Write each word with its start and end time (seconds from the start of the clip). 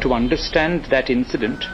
To 0.00 0.12
understand 0.12 0.86
that 0.90 1.10
incident, 1.10 1.64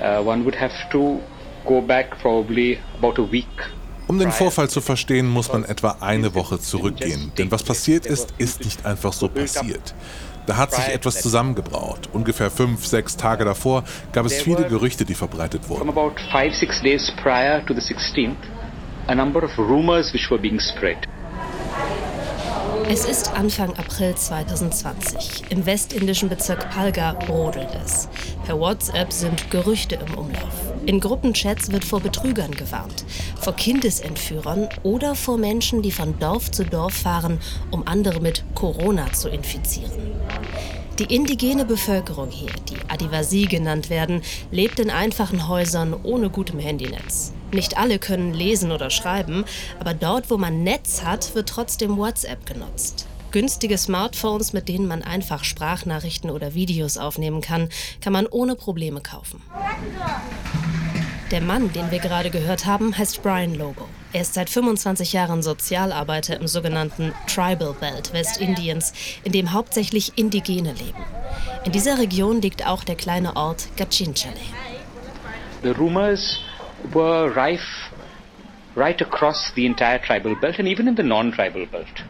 uh, 0.00 0.22
one 0.22 0.44
would 0.44 0.54
have 0.56 0.74
to 0.92 1.20
go 1.66 1.80
back 1.80 2.18
probably 2.20 2.78
about 2.98 3.18
a 3.18 3.30
week 3.30 3.48
um 4.08 4.20
den 4.20 4.30
Vorfall 4.30 4.70
zu 4.70 4.80
verstehen, 4.80 5.28
muss 5.28 5.52
man 5.52 5.64
etwa 5.64 5.96
eine 6.00 6.34
Woche 6.34 6.60
zurückgehen. 6.60 7.32
Denn 7.38 7.50
was 7.50 7.64
passiert 7.64 8.06
ist, 8.06 8.34
ist 8.38 8.64
nicht 8.64 8.86
einfach 8.86 9.12
so 9.12 9.28
passiert. 9.28 9.94
Da 10.46 10.56
hat 10.56 10.72
sich 10.72 10.86
etwas 10.86 11.20
zusammengebraut. 11.20 12.08
Ungefähr 12.12 12.52
fünf, 12.52 12.86
sechs 12.86 13.16
Tage 13.16 13.44
davor 13.44 13.82
gab 14.12 14.26
es 14.26 14.40
viele 14.42 14.68
Gerüchte, 14.68 15.04
die 15.04 15.14
verbreitet 15.14 15.68
wurden. 15.68 15.80
From 15.80 15.90
about 15.90 16.14
five, 16.30 16.54
six 16.54 16.80
days 16.82 17.12
prior 17.20 17.64
to 17.66 17.74
the 17.74 17.80
16th, 17.80 18.36
a 19.08 19.14
number 19.14 19.42
of 19.42 19.50
rumors 19.58 20.12
which 20.14 20.30
were 20.30 20.40
being 20.40 20.60
spread. 20.60 20.98
Es 22.88 23.04
ist 23.04 23.32
Anfang 23.32 23.70
April 23.76 24.14
2020. 24.14 25.50
Im 25.50 25.66
westindischen 25.66 26.28
Bezirk 26.28 26.70
Palga 26.70 27.14
brodelt 27.14 27.68
es. 27.84 28.08
Per 28.44 28.60
WhatsApp 28.60 29.12
sind 29.12 29.50
Gerüchte 29.50 29.96
im 29.96 30.14
Umlauf. 30.14 30.72
In 30.86 31.00
Gruppenchats 31.00 31.72
wird 31.72 31.84
vor 31.84 31.98
Betrügern 31.98 32.52
gewarnt, 32.52 33.04
vor 33.40 33.54
Kindesentführern 33.54 34.68
oder 34.84 35.16
vor 35.16 35.36
Menschen, 35.36 35.82
die 35.82 35.90
von 35.90 36.16
Dorf 36.20 36.52
zu 36.52 36.64
Dorf 36.64 36.94
fahren, 36.94 37.40
um 37.72 37.84
andere 37.88 38.20
mit 38.20 38.44
Corona 38.54 39.12
zu 39.12 39.30
infizieren. 39.30 39.90
Die 41.00 41.12
indigene 41.12 41.64
Bevölkerung 41.64 42.30
hier, 42.30 42.52
die 42.68 42.78
Adivasi 42.88 43.46
genannt 43.46 43.90
werden, 43.90 44.22
lebt 44.52 44.78
in 44.78 44.90
einfachen 44.90 45.48
Häusern 45.48 45.92
ohne 46.04 46.30
gutem 46.30 46.60
Handynetz. 46.60 47.32
Nicht 47.52 47.78
alle 47.78 47.98
können 47.98 48.34
lesen 48.34 48.72
oder 48.72 48.90
schreiben, 48.90 49.44
aber 49.78 49.94
dort, 49.94 50.30
wo 50.30 50.36
man 50.36 50.62
Netz 50.62 51.02
hat, 51.04 51.34
wird 51.34 51.48
trotzdem 51.48 51.96
WhatsApp 51.96 52.44
genutzt. 52.46 53.06
Günstige 53.30 53.76
Smartphones, 53.76 54.52
mit 54.52 54.68
denen 54.68 54.86
man 54.86 55.02
einfach 55.02 55.44
Sprachnachrichten 55.44 56.30
oder 56.30 56.54
Videos 56.54 56.96
aufnehmen 56.96 57.40
kann, 57.40 57.68
kann 58.00 58.12
man 58.12 58.26
ohne 58.26 58.56
Probleme 58.56 59.00
kaufen. 59.00 59.42
Der 61.30 61.40
Mann, 61.40 61.72
den 61.72 61.90
wir 61.90 61.98
gerade 61.98 62.30
gehört 62.30 62.66
haben, 62.66 62.96
heißt 62.96 63.22
Brian 63.22 63.54
Lobo. 63.54 63.88
Er 64.12 64.22
ist 64.22 64.34
seit 64.34 64.48
25 64.48 65.12
Jahren 65.12 65.42
Sozialarbeiter 65.42 66.38
im 66.38 66.46
sogenannten 66.46 67.12
Tribal 67.26 67.74
Belt 67.74 68.12
Westindiens, 68.12 68.92
in 69.24 69.32
dem 69.32 69.52
hauptsächlich 69.52 70.16
Indigene 70.16 70.72
leben. 70.72 71.04
In 71.64 71.72
dieser 71.72 71.98
Region 71.98 72.40
liegt 72.40 72.64
auch 72.64 72.84
der 72.84 72.94
kleine 72.94 73.34
Ort 73.34 73.68
Gachinchale. 73.76 74.36
The 75.64 75.70
rumors 75.70 76.38
were 76.92 77.34
rife 77.34 77.90
right 78.74 79.00
across 79.00 79.52
the 79.54 79.66
entire 79.66 79.98
tribal 79.98 80.34
belt 80.36 80.58
and 80.58 80.68
even 80.68 80.86
in 80.86 80.96
the 80.96 81.02
non-tribal 81.02 81.66
belt. 81.66 82.04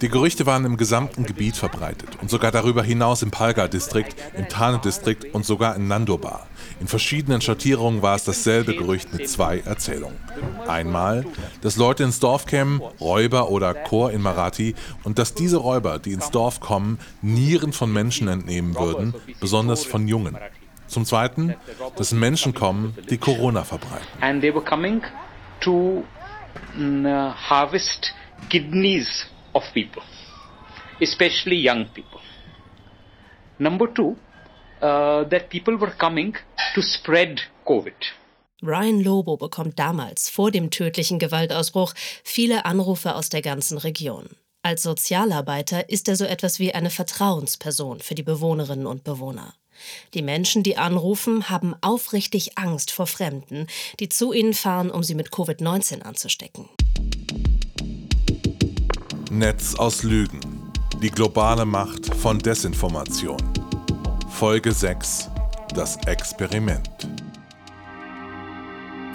Die 0.00 0.08
Gerüchte 0.08 0.46
waren 0.46 0.64
im 0.64 0.76
gesamten 0.76 1.24
Gebiet 1.24 1.56
verbreitet 1.56 2.08
und 2.20 2.30
sogar 2.30 2.50
darüber 2.50 2.82
hinaus 2.82 3.22
im 3.22 3.30
Palga-Distrikt, 3.30 4.16
im 4.36 4.48
Thane-Distrikt 4.48 5.34
und 5.34 5.44
sogar 5.44 5.76
in 5.76 5.86
Nandobar. 5.86 6.46
In 6.80 6.88
verschiedenen 6.88 7.40
Schattierungen 7.40 8.02
war 8.02 8.16
es 8.16 8.24
dasselbe 8.24 8.74
Gerücht 8.74 9.12
mit 9.12 9.28
zwei 9.28 9.58
Erzählungen. 9.58 10.16
Einmal, 10.66 11.26
dass 11.60 11.76
Leute 11.76 12.04
ins 12.04 12.20
Dorf 12.20 12.46
kämen, 12.46 12.80
Räuber 13.00 13.50
oder 13.50 13.74
Chor 13.74 14.12
in 14.12 14.22
Marathi, 14.22 14.74
und 15.04 15.18
dass 15.18 15.34
diese 15.34 15.58
Räuber, 15.58 15.98
die 15.98 16.12
ins 16.12 16.30
Dorf 16.30 16.60
kommen, 16.60 16.98
Nieren 17.20 17.72
von 17.72 17.92
Menschen 17.92 18.28
entnehmen 18.28 18.76
würden, 18.76 19.14
besonders 19.40 19.84
von 19.84 20.08
Jungen. 20.08 20.38
Zum 20.88 21.04
Zweiten, 21.04 21.54
dass 21.96 22.12
Menschen 22.12 22.54
kommen, 22.54 22.96
die 23.10 23.18
Corona 23.18 23.64
verbreiten. 23.64 24.06
And 24.20 24.40
they 24.40 24.52
were 24.52 24.64
coming 24.64 25.02
to 25.60 26.04
mm, 26.76 27.04
uh, 27.06 27.32
harvest 27.32 28.12
kidneys 28.48 29.26
of 29.52 29.62
people, 29.74 30.02
especially 31.00 31.56
young 31.56 31.86
people. 31.94 32.20
Number 33.58 33.92
two, 33.92 34.16
uh, 34.80 35.24
that 35.24 35.48
people 35.50 35.76
were 35.78 35.92
coming 35.98 36.34
to 36.74 36.82
spread 36.82 37.40
COVID. 37.64 37.94
Ryan 38.60 39.02
Lobo 39.04 39.36
bekommt 39.36 39.78
damals, 39.78 40.28
vor 40.28 40.50
dem 40.50 40.70
tödlichen 40.70 41.18
Gewaltausbruch, 41.18 41.94
viele 42.24 42.64
Anrufe 42.64 43.14
aus 43.14 43.28
der 43.28 43.42
ganzen 43.42 43.78
Region. 43.78 44.30
Als 44.62 44.82
Sozialarbeiter 44.82 45.88
ist 45.88 46.08
er 46.08 46.16
so 46.16 46.24
etwas 46.24 46.58
wie 46.58 46.74
eine 46.74 46.90
Vertrauensperson 46.90 48.00
für 48.00 48.16
die 48.16 48.24
Bewohnerinnen 48.24 48.86
und 48.86 49.04
Bewohner. 49.04 49.54
Die 50.14 50.22
Menschen, 50.22 50.62
die 50.62 50.76
anrufen, 50.76 51.48
haben 51.50 51.74
aufrichtig 51.80 52.58
Angst 52.58 52.90
vor 52.90 53.06
Fremden, 53.06 53.66
die 54.00 54.08
zu 54.08 54.32
ihnen 54.32 54.54
fahren, 54.54 54.90
um 54.90 55.02
sie 55.02 55.14
mit 55.14 55.30
Covid-19 55.30 56.02
anzustecken. 56.02 56.68
Netz 59.30 59.74
aus 59.74 60.02
Lügen. 60.02 60.40
Die 61.02 61.10
globale 61.10 61.64
Macht 61.64 62.14
von 62.14 62.38
Desinformation. 62.38 63.38
Folge 64.30 64.72
6. 64.72 65.28
Das 65.74 65.96
Experiment. 66.06 66.88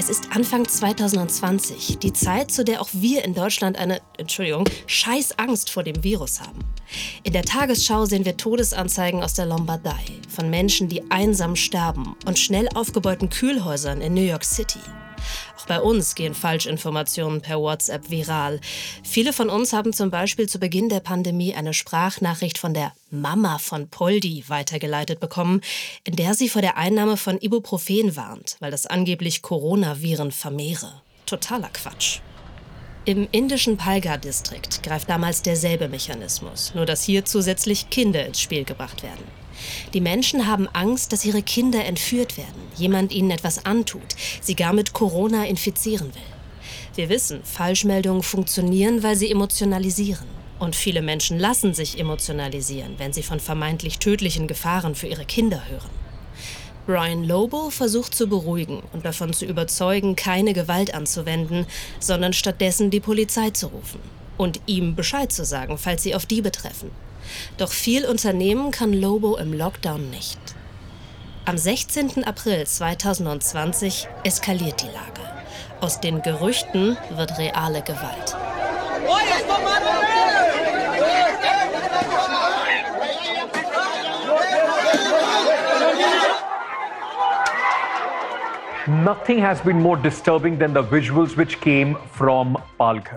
Es 0.04 0.10
ist 0.10 0.36
Anfang 0.36 0.68
2020, 0.68 2.00
die 2.00 2.12
Zeit, 2.12 2.52
zu 2.52 2.66
der 2.66 2.82
auch 2.82 2.90
wir 2.92 3.24
in 3.24 3.34
Deutschland 3.34 3.78
eine, 3.78 4.02
Entschuldigung, 4.18 4.66
Scheißangst 4.86 5.70
vor 5.70 5.84
dem 5.84 6.04
Virus 6.04 6.42
haben. 6.42 6.60
In 7.24 7.32
der 7.32 7.44
Tagesschau 7.44 8.04
sehen 8.04 8.26
wir 8.26 8.36
Todesanzeigen 8.36 9.24
aus 9.24 9.34
der 9.36 9.46
Lombardei 9.46 10.04
von 10.28 10.50
Menschen, 10.50 10.90
die 10.90 11.10
einsam 11.10 11.56
sterben 11.56 12.18
und 12.26 12.38
schnell 12.38 12.68
aufgebauten 12.76 13.30
Kühlhäusern 13.30 14.02
in 14.02 14.14
New 14.14 14.20
York 14.20 14.44
City. 14.44 14.82
Auch 15.58 15.66
bei 15.66 15.80
uns 15.80 16.16
gehen 16.16 16.34
Falschinformationen 16.34 17.42
per 17.42 17.60
WhatsApp 17.60 18.10
viral. 18.10 18.60
Viele 19.04 19.34
von 19.34 19.50
uns 19.50 19.74
haben 19.74 19.94
zum 19.94 20.10
Beispiel 20.10 20.48
zu 20.48 20.60
Beginn 20.60 20.90
der 20.90 21.00
Pandemie 21.00 21.54
eine 21.54 21.74
Sprachnachricht 21.74 22.58
von 22.58 22.74
der 22.74 22.94
Mama 23.10 23.60
von 23.60 23.90
Poldi 23.90 24.44
weitergeleitet 24.48 25.20
bekommen, 25.20 25.62
in 26.04 26.16
der 26.16 26.34
sie 26.34 26.50
vor 26.50 26.62
der 26.62 26.78
Einnahme 26.78 27.18
von 27.18 27.38
Ibuprofen 27.40 28.16
warnt, 28.16 28.58
weil 28.60 28.72
das 28.72 28.86
angeblich 28.86 29.42
Coronaviren 29.42 30.32
vermehre. 30.32 31.02
Totaler 31.26 31.70
Quatsch. 31.70 32.20
Im 33.06 33.28
indischen 33.32 33.76
Palgar-Distrikt 33.76 34.82
greift 34.82 35.10
damals 35.10 35.42
derselbe 35.42 35.90
Mechanismus, 35.90 36.74
nur 36.74 36.86
dass 36.86 37.04
hier 37.04 37.26
zusätzlich 37.26 37.90
Kinder 37.90 38.26
ins 38.26 38.40
Spiel 38.40 38.64
gebracht 38.64 39.04
werden. 39.04 39.43
Die 39.94 40.02
Menschen 40.02 40.48
haben 40.48 40.68
Angst, 40.74 41.14
dass 41.14 41.26
ihre 41.26 41.42
Kinder 41.42 41.86
entführt 41.86 42.38
werden, 42.38 42.62
jemand 42.76 43.12
ihnen 43.12 43.32
etwas 43.32 43.66
antut, 43.66 44.16
sie 44.42 44.56
gar 44.56 44.74
mit 44.74 44.94
Corona 44.94 45.46
infizieren 45.46 46.14
will. 46.14 46.22
Wir 46.96 47.10
wissen, 47.10 47.42
Falschmeldungen 47.44 48.24
funktionieren, 48.24 49.04
weil 49.04 49.16
sie 49.16 49.32
emotionalisieren. 49.32 50.28
Und 50.60 50.76
viele 50.76 51.02
Menschen 51.02 51.40
lassen 51.40 51.74
sich 51.74 52.00
emotionalisieren, 52.00 52.96
wenn 52.98 53.14
sie 53.14 53.24
von 53.24 53.40
vermeintlich 53.40 54.00
tödlichen 54.00 54.48
Gefahren 54.48 54.96
für 54.96 55.08
ihre 55.08 55.26
Kinder 55.26 55.64
hören. 55.70 55.90
Brian 56.86 57.24
Lobo 57.24 57.70
versucht 57.70 58.14
zu 58.14 58.28
beruhigen 58.28 58.84
und 58.92 59.06
davon 59.06 59.34
zu 59.34 59.46
überzeugen, 59.46 60.16
keine 60.16 60.54
Gewalt 60.54 60.94
anzuwenden, 60.94 61.66
sondern 62.00 62.34
stattdessen 62.34 62.92
die 62.92 63.00
Polizei 63.00 63.52
zu 63.52 63.68
rufen 63.68 64.02
und 64.38 64.60
ihm 64.66 64.96
Bescheid 64.96 65.32
zu 65.32 65.46
sagen, 65.46 65.78
falls 65.78 66.04
sie 66.04 66.14
auf 66.14 66.26
die 66.26 66.42
betreffen. 66.42 66.92
Doch 67.58 67.72
viel 67.72 68.06
unternehmen 68.06 68.72
kann 68.72 68.94
Lobo 68.94 69.38
im 69.38 69.54
Lockdown 69.54 70.10
nicht. 70.10 70.40
Am 71.46 71.58
16. 71.58 72.24
April 72.24 72.66
2020 72.66 74.08
eskaliert 74.24 74.82
die 74.82 74.88
Lage. 74.88 75.22
Aus 75.82 76.00
den 76.00 76.22
Gerüchten 76.22 76.98
wird 77.16 77.38
reale 77.38 77.82
Gewalt. 77.82 78.38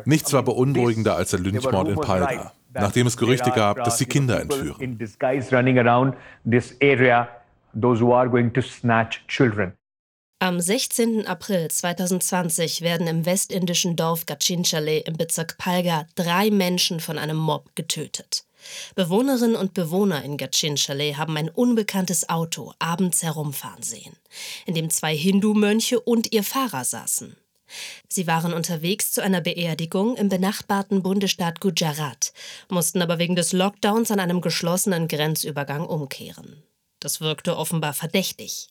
Nichts 0.04 0.32
war 0.32 0.42
beunruhigender 0.42 1.16
als 1.16 1.30
der 1.30 1.40
Lynchmord 1.40 1.88
in 1.88 1.96
Palga 1.96 2.52
nachdem 2.80 3.06
es 3.06 3.16
Gerüchte 3.16 3.50
gab, 3.50 3.82
dass 3.84 3.98
sie 3.98 4.06
Kinder 4.06 4.40
entführen. 4.40 4.98
Am 10.38 10.60
16. 10.60 11.26
April 11.26 11.68
2020 11.68 12.82
werden 12.82 13.06
im 13.06 13.24
westindischen 13.24 13.96
Dorf 13.96 14.26
Gachinchale 14.26 14.98
im 14.98 15.16
Bezirk 15.16 15.56
Palga 15.56 16.06
drei 16.14 16.50
Menschen 16.50 17.00
von 17.00 17.16
einem 17.18 17.38
Mob 17.38 17.74
getötet. 17.74 18.44
Bewohnerinnen 18.94 19.56
und 19.56 19.72
Bewohner 19.72 20.22
in 20.24 20.36
Gachinchale 20.36 21.16
haben 21.16 21.38
ein 21.38 21.48
unbekanntes 21.48 22.28
Auto 22.28 22.74
abends 22.78 23.22
herumfahren 23.22 23.82
sehen, 23.82 24.14
in 24.66 24.74
dem 24.74 24.90
zwei 24.90 25.16
Hindu-Mönche 25.16 26.00
und 26.00 26.32
ihr 26.32 26.42
Fahrer 26.42 26.84
saßen. 26.84 27.36
Sie 28.08 28.26
waren 28.26 28.52
unterwegs 28.52 29.12
zu 29.12 29.22
einer 29.22 29.40
Beerdigung 29.40 30.16
im 30.16 30.28
benachbarten 30.28 31.02
Bundesstaat 31.02 31.60
Gujarat, 31.60 32.32
mussten 32.68 33.02
aber 33.02 33.18
wegen 33.18 33.36
des 33.36 33.52
Lockdowns 33.52 34.10
an 34.10 34.20
einem 34.20 34.40
geschlossenen 34.40 35.08
Grenzübergang 35.08 35.86
umkehren. 35.86 36.62
Das 37.00 37.20
wirkte 37.20 37.56
offenbar 37.56 37.92
verdächtig. 37.92 38.68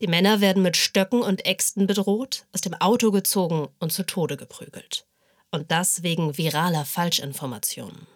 Die 0.00 0.06
Männer 0.06 0.40
werden 0.40 0.62
mit 0.62 0.76
Stöcken 0.76 1.22
und 1.22 1.46
Äxten 1.46 1.86
bedroht, 1.86 2.46
aus 2.52 2.60
dem 2.60 2.74
Auto 2.74 3.10
gezogen 3.10 3.68
und 3.78 3.92
zu 3.92 4.04
Tode 4.04 4.36
geprügelt. 4.36 5.06
Und 5.50 5.70
das 5.70 6.02
wegen 6.02 6.36
viraler 6.36 6.84
Falschinformationen. 6.84 8.06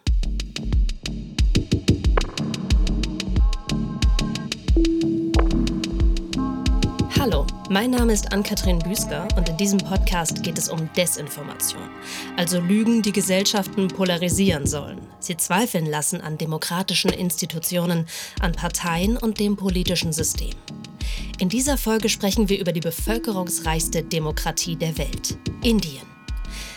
Mein 7.71 7.91
Name 7.91 8.13
ist 8.13 8.35
Ann-Kathrin 8.35 8.81
Büsker 8.81 9.27
und 9.37 9.49
in 9.49 9.57
diesem 9.57 9.79
Podcast 9.79 10.43
geht 10.43 10.59
es 10.59 10.69
um 10.69 10.93
Desinformation, 10.93 11.89
also 12.37 12.61
Lügen, 12.61 13.01
die 13.01 13.13
Gesellschaften 13.13 13.89
polarisieren 13.89 14.67
sollen, 14.67 15.01
sie 15.21 15.39
zweifeln 15.39 15.87
lassen 15.87 16.21
an 16.21 16.37
demokratischen 16.37 17.11
Institutionen, 17.11 18.05
an 18.41 18.53
Parteien 18.53 19.17
und 19.17 19.41
dem 19.41 19.57
politischen 19.57 20.13
System. 20.13 20.53
In 21.39 21.49
dieser 21.49 21.79
Folge 21.79 22.11
sprechen 22.11 22.51
wir 22.51 22.61
über 22.61 22.73
die 22.73 22.81
bevölkerungsreichste 22.81 24.03
Demokratie 24.03 24.77
der 24.77 24.99
Welt, 24.99 25.39
Indien. 25.63 26.14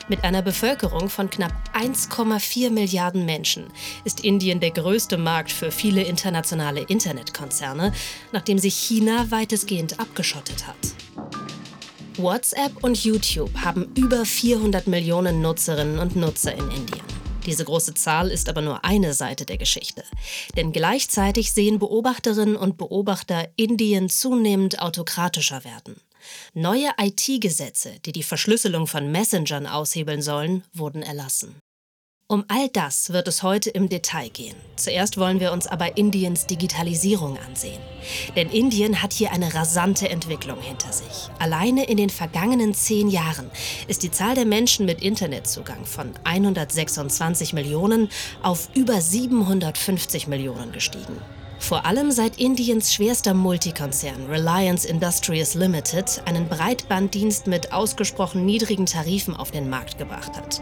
Mit 0.10 0.24
einer 0.24 0.42
Bevölkerung 0.42 1.10
von 1.10 1.30
knapp 1.30 1.52
1,4 1.74 2.70
Milliarden 2.70 3.26
Menschen 3.26 3.66
ist 4.06 4.24
Indien 4.24 4.62
der 4.62 4.72
größte 4.72 5.18
Markt 5.18 5.52
für 5.52 5.70
viele 5.70 6.02
internationale 6.02 6.82
Internetkonzerne, 6.82 7.92
nachdem 8.32 8.58
sich 8.58 8.76
China 8.76 9.30
weitestgehend 9.32 10.00
abgeschottet 10.00 10.66
hat. 10.66 10.78
WhatsApp 12.16 12.84
und 12.84 13.04
YouTube 13.04 13.52
haben 13.60 13.92
über 13.98 14.24
400 14.24 14.88
Millionen 14.88 15.42
Nutzerinnen 15.42 16.00
und 16.00 16.16
Nutzer 16.16 16.54
in 16.54 16.72
Indien. 16.72 17.06
Diese 17.46 17.66
große 17.66 17.94
Zahl 17.94 18.30
ist 18.30 18.50
aber 18.50 18.62
nur 18.62 18.84
eine 18.86 19.14
Seite 19.14 19.46
der 19.46 19.58
Geschichte. 19.58 20.04
Denn 20.56 20.72
gleichzeitig 20.72 21.52
sehen 21.54 21.80
Beobachterinnen 21.80 22.56
und 22.56 22.78
Beobachter 22.78 23.50
Indien 23.56 24.10
zunehmend 24.10 24.82
autokratischer 24.82 25.64
werden. 25.64 25.96
Neue 26.54 26.90
IT-Gesetze, 27.00 28.00
die 28.06 28.12
die 28.12 28.24
Verschlüsselung 28.24 28.88
von 28.88 29.12
Messengern 29.12 29.68
aushebeln 29.68 30.22
sollen, 30.22 30.64
wurden 30.74 31.02
erlassen. 31.02 31.56
Um 32.30 32.44
all 32.50 32.68
das 32.68 33.14
wird 33.14 33.30
es 33.30 33.42
heute 33.42 33.70
im 33.70 33.88
Detail 33.88 34.28
gehen. 34.28 34.58
Zuerst 34.76 35.18
wollen 35.18 35.40
wir 35.40 35.54
uns 35.54 35.66
aber 35.66 35.96
Indiens 35.96 36.46
Digitalisierung 36.46 37.38
ansehen. 37.38 37.80
Denn 38.36 38.50
Indien 38.50 39.02
hat 39.02 39.14
hier 39.14 39.32
eine 39.32 39.54
rasante 39.54 40.10
Entwicklung 40.10 40.60
hinter 40.60 40.92
sich. 40.92 41.30
Alleine 41.40 41.86
in 41.86 41.96
den 41.96 42.10
vergangenen 42.10 42.74
zehn 42.74 43.08
Jahren 43.08 43.50
ist 43.88 44.04
die 44.04 44.12
Zahl 44.12 44.36
der 44.36 44.46
Menschen 44.46 44.86
mit 44.86 45.02
Internetzugang 45.02 45.86
von 45.86 46.12
126 46.26 47.54
Millionen 47.54 48.10
auf 48.44 48.68
über 48.76 49.00
750 49.00 50.28
Millionen 50.28 50.74
gestiegen. 50.74 51.22
Vor 51.60 51.86
allem 51.86 52.12
seit 52.12 52.40
Indiens 52.40 52.94
schwerster 52.94 53.34
Multikonzern 53.34 54.28
Reliance 54.30 54.88
Industries 54.88 55.54
Limited 55.54 56.22
einen 56.26 56.48
Breitbanddienst 56.48 57.48
mit 57.48 57.74
ausgesprochen 57.74 58.46
niedrigen 58.46 58.86
Tarifen 58.86 59.36
auf 59.36 59.52
den 59.52 59.70
Markt 59.70 59.98
gebracht 59.98 60.36
hat. 60.36 60.62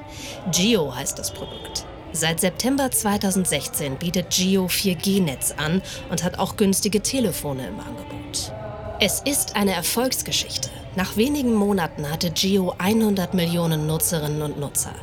Geo 0.51 0.95
heißt 0.95 1.19
das 1.19 1.33
Produkt. 1.33 1.86
Seit 2.12 2.39
September 2.39 2.89
2016 2.89 3.97
bietet 3.97 4.30
Geo 4.30 4.68
4G-Netz 4.68 5.53
an 5.57 5.81
und 6.09 6.24
hat 6.24 6.39
auch 6.39 6.56
günstige 6.56 7.01
Telefone 7.01 7.68
im 7.68 7.80
Angebot. 7.80 8.53
Es 9.01 9.21
ist 9.25 9.57
eine 9.57 9.74
Erfolgsgeschichte. 9.74 10.69
Nach 10.95 11.18
wenigen 11.18 11.53
Monaten 11.53 12.09
hatte 12.09 12.31
Geo 12.31 12.74
100 12.77 13.33
Millionen 13.33 13.86
Nutzerinnen 13.86 14.41
und 14.41 14.57
Nutzer. 14.57 14.94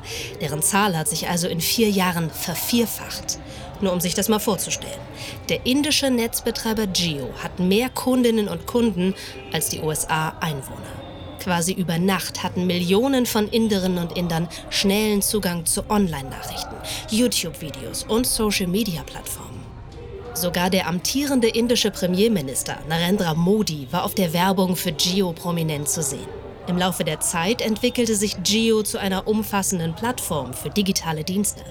Deren 0.41 0.63
Zahl 0.63 0.97
hat 0.97 1.09
sich 1.09 1.29
also 1.29 1.49
in 1.49 1.61
vier 1.61 1.91
Jahren 1.91 2.31
vervierfacht. 2.31 3.39
Nur 3.83 3.93
um 3.93 4.01
sich 4.01 4.15
das 4.15 4.29
mal 4.29 4.39
vorzustellen. 4.39 5.01
Der 5.51 5.67
indische 5.67 6.09
Netzbetreiber 6.09 6.87
Geo 6.87 7.29
hat 7.43 7.59
mehr 7.59 7.91
Kundinnen 7.91 8.49
und 8.49 8.67
Kunden 8.67 9.15
als 9.53 9.69
die 9.69 9.81
USA 9.81 10.31
Einwohner. 10.41 11.03
Quasi 11.41 11.73
über 11.73 11.99
Nacht 11.99 12.45
hatten 12.45 12.69
Millionen 12.69 13.27
von 13.27 13.49
Inderinnen 13.49 13.99
und 13.99 14.17
Indern 14.17 14.49
schnellen 14.71 15.21
Zugang 15.21 15.67
zu 15.67 15.91
Online-Nachrichten, 15.91 16.77
YouTube-Videos 17.11 18.05
und 18.05 18.27
Social-Media-Plattformen. 18.27 19.61
Sogar 20.35 20.71
der 20.71 20.87
amtierende 20.87 21.49
indische 21.49 21.91
Premierminister 21.91 22.79
Narendra 22.89 23.35
Modi 23.35 23.89
war 23.91 24.05
auf 24.05 24.15
der 24.15 24.33
Werbung 24.33 24.77
für 24.77 24.93
Geo 24.93 25.33
prominent 25.33 25.89
zu 25.89 26.03
sehen. 26.03 26.42
Im 26.69 26.79
Laufe 26.79 27.03
der 27.03 27.19
Zeit 27.19 27.61
entwickelte 27.61 28.15
sich 28.15 28.41
Geo 28.45 28.85
zu 28.85 28.99
einer 28.99 29.27
umfassenden 29.27 29.95
Plattform 29.95 30.55
für 30.55 30.71
digitale 30.71 31.25
Dienste. 31.25 31.65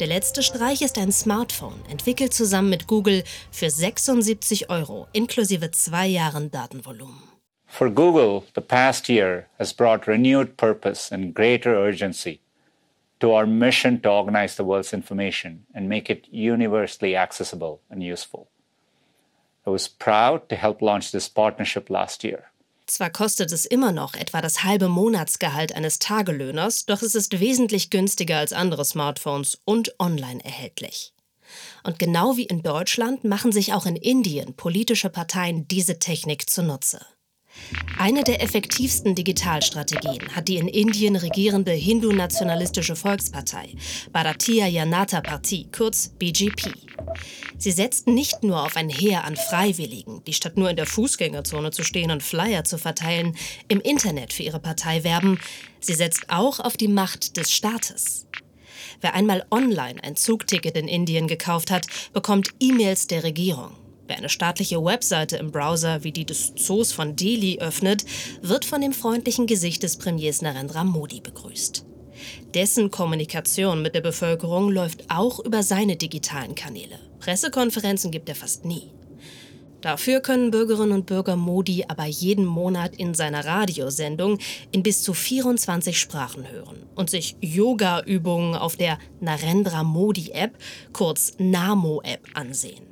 Der 0.00 0.06
letzte 0.06 0.42
Streich 0.42 0.82
ist 0.82 0.98
ein 0.98 1.12
Smartphone, 1.12 1.80
entwickelt 1.88 2.34
zusammen 2.34 2.68
mit 2.68 2.86
Google 2.86 3.24
für 3.50 3.70
76 3.70 4.68
Euro 4.68 5.08
inklusive 5.12 5.70
zwei 5.70 6.06
Jahren 6.06 6.50
Datenvolumen. 6.50 7.22
For 7.66 7.90
Google, 7.90 8.42
the 8.54 8.60
past 8.60 9.08
year 9.08 9.46
has 9.58 9.72
brought 9.72 10.06
renewed 10.06 10.56
purpose 10.56 11.14
and 11.14 11.34
greater 11.34 11.74
urgency 11.74 12.40
to 13.20 13.32
our 13.32 13.46
mission 13.46 14.00
to 14.02 14.10
organize 14.10 14.56
the 14.56 14.64
world's 14.64 14.92
information 14.92 15.64
and 15.74 15.88
make 15.88 16.10
it 16.10 16.26
universally 16.30 17.16
accessible 17.16 17.80
and 17.90 18.02
useful. 18.02 18.48
I 19.66 19.70
was 19.70 19.88
proud 19.88 20.48
to 20.48 20.56
help 20.56 20.82
launch 20.82 21.12
this 21.12 21.28
partnership 21.28 21.90
last 21.90 22.24
year. 22.24 22.50
Zwar 22.88 23.10
kostet 23.10 23.52
es 23.52 23.66
immer 23.66 23.92
noch 23.92 24.14
etwa 24.14 24.40
das 24.40 24.64
halbe 24.64 24.88
Monatsgehalt 24.88 25.74
eines 25.74 25.98
Tagelöhners, 25.98 26.86
doch 26.86 27.02
es 27.02 27.14
ist 27.14 27.38
wesentlich 27.38 27.90
günstiger 27.90 28.38
als 28.38 28.54
andere 28.54 28.84
Smartphones 28.84 29.60
und 29.66 29.94
online 29.98 30.42
erhältlich. 30.42 31.12
Und 31.84 31.98
genau 31.98 32.38
wie 32.38 32.46
in 32.46 32.62
Deutschland 32.62 33.24
machen 33.24 33.52
sich 33.52 33.74
auch 33.74 33.84
in 33.84 33.96
Indien 33.96 34.54
politische 34.54 35.10
Parteien 35.10 35.68
diese 35.68 35.98
Technik 35.98 36.48
zunutze. 36.48 37.04
Eine 37.98 38.24
der 38.24 38.42
effektivsten 38.42 39.14
Digitalstrategien 39.14 40.34
hat 40.34 40.48
die 40.48 40.56
in 40.56 40.68
Indien 40.68 41.16
regierende 41.16 41.72
hindu-nationalistische 41.72 42.96
Volkspartei, 42.96 43.70
Bharatiya 44.12 44.66
Janata 44.66 45.20
Party, 45.20 45.68
kurz 45.76 46.08
BJP. 46.18 46.72
Sie 47.58 47.72
setzt 47.72 48.06
nicht 48.06 48.44
nur 48.44 48.64
auf 48.64 48.76
ein 48.76 48.88
Heer 48.88 49.24
an 49.24 49.36
Freiwilligen, 49.36 50.22
die 50.26 50.32
statt 50.32 50.56
nur 50.56 50.70
in 50.70 50.76
der 50.76 50.86
Fußgängerzone 50.86 51.72
zu 51.72 51.82
stehen 51.82 52.12
und 52.12 52.22
Flyer 52.22 52.64
zu 52.64 52.78
verteilen, 52.78 53.36
im 53.66 53.80
Internet 53.80 54.32
für 54.32 54.44
ihre 54.44 54.60
Partei 54.60 55.02
werben, 55.02 55.40
sie 55.80 55.94
setzt 55.94 56.30
auch 56.30 56.60
auf 56.60 56.76
die 56.76 56.88
Macht 56.88 57.36
des 57.36 57.52
Staates. 57.52 58.26
Wer 59.00 59.14
einmal 59.14 59.44
online 59.50 60.02
ein 60.02 60.16
Zugticket 60.16 60.76
in 60.76 60.88
Indien 60.88 61.26
gekauft 61.26 61.70
hat, 61.70 61.86
bekommt 62.12 62.50
E-Mails 62.60 63.06
der 63.06 63.24
Regierung. 63.24 63.72
Wer 64.08 64.16
eine 64.16 64.30
staatliche 64.30 64.82
Webseite 64.82 65.36
im 65.36 65.52
Browser 65.52 66.02
wie 66.02 66.12
die 66.12 66.24
des 66.24 66.54
Zoos 66.54 66.92
von 66.92 67.14
Delhi 67.14 67.60
öffnet, 67.60 68.06
wird 68.40 68.64
von 68.64 68.80
dem 68.80 68.94
freundlichen 68.94 69.46
Gesicht 69.46 69.82
des 69.82 69.98
Premiers 69.98 70.40
Narendra 70.40 70.82
Modi 70.82 71.20
begrüßt. 71.20 71.84
Dessen 72.54 72.90
Kommunikation 72.90 73.82
mit 73.82 73.94
der 73.94 74.00
Bevölkerung 74.00 74.70
läuft 74.70 75.04
auch 75.10 75.40
über 75.40 75.62
seine 75.62 75.96
digitalen 75.96 76.54
Kanäle. 76.54 76.98
Pressekonferenzen 77.20 78.10
gibt 78.10 78.30
er 78.30 78.34
fast 78.34 78.64
nie. 78.64 78.90
Dafür 79.82 80.20
können 80.20 80.50
Bürgerinnen 80.50 80.92
und 80.92 81.06
Bürger 81.06 81.36
Modi 81.36 81.84
aber 81.86 82.06
jeden 82.06 82.46
Monat 82.46 82.96
in 82.96 83.12
seiner 83.12 83.44
Radiosendung 83.44 84.38
in 84.72 84.82
bis 84.82 85.02
zu 85.02 85.12
24 85.12 86.00
Sprachen 86.00 86.50
hören 86.50 86.86
und 86.96 87.10
sich 87.10 87.36
Yoga-Übungen 87.42 88.56
auf 88.56 88.76
der 88.76 88.98
Narendra 89.20 89.84
Modi-App, 89.84 90.56
kurz 90.94 91.34
Namo-App, 91.38 92.26
ansehen. 92.32 92.87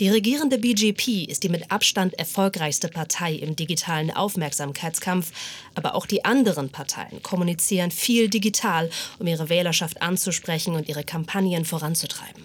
Die 0.00 0.08
regierende 0.08 0.58
BJP 0.58 1.24
ist 1.24 1.42
die 1.42 1.48
mit 1.48 1.72
Abstand 1.72 2.14
erfolgreichste 2.14 2.86
Partei 2.86 3.34
im 3.34 3.56
digitalen 3.56 4.12
Aufmerksamkeitskampf, 4.12 5.32
aber 5.74 5.96
auch 5.96 6.06
die 6.06 6.24
anderen 6.24 6.70
Parteien 6.70 7.20
kommunizieren 7.24 7.90
viel 7.90 8.28
digital, 8.28 8.90
um 9.18 9.26
ihre 9.26 9.48
Wählerschaft 9.48 10.00
anzusprechen 10.00 10.76
und 10.76 10.88
ihre 10.88 11.02
Kampagnen 11.02 11.64
voranzutreiben. 11.64 12.44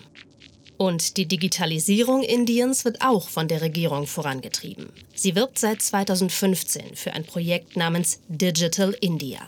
Und 0.77 1.17
die 1.17 1.27
Digitalisierung 1.27 2.23
Indiens 2.23 2.83
wird 2.83 3.01
auch 3.01 3.29
von 3.29 3.47
der 3.47 3.61
Regierung 3.61 4.07
vorangetrieben. 4.07 4.89
Sie 5.13 5.35
wirbt 5.35 5.59
seit 5.59 5.81
2015 5.81 6.95
für 6.95 7.13
ein 7.13 7.25
Projekt 7.25 7.77
namens 7.77 8.21
Digital 8.27 8.95
India. 8.99 9.39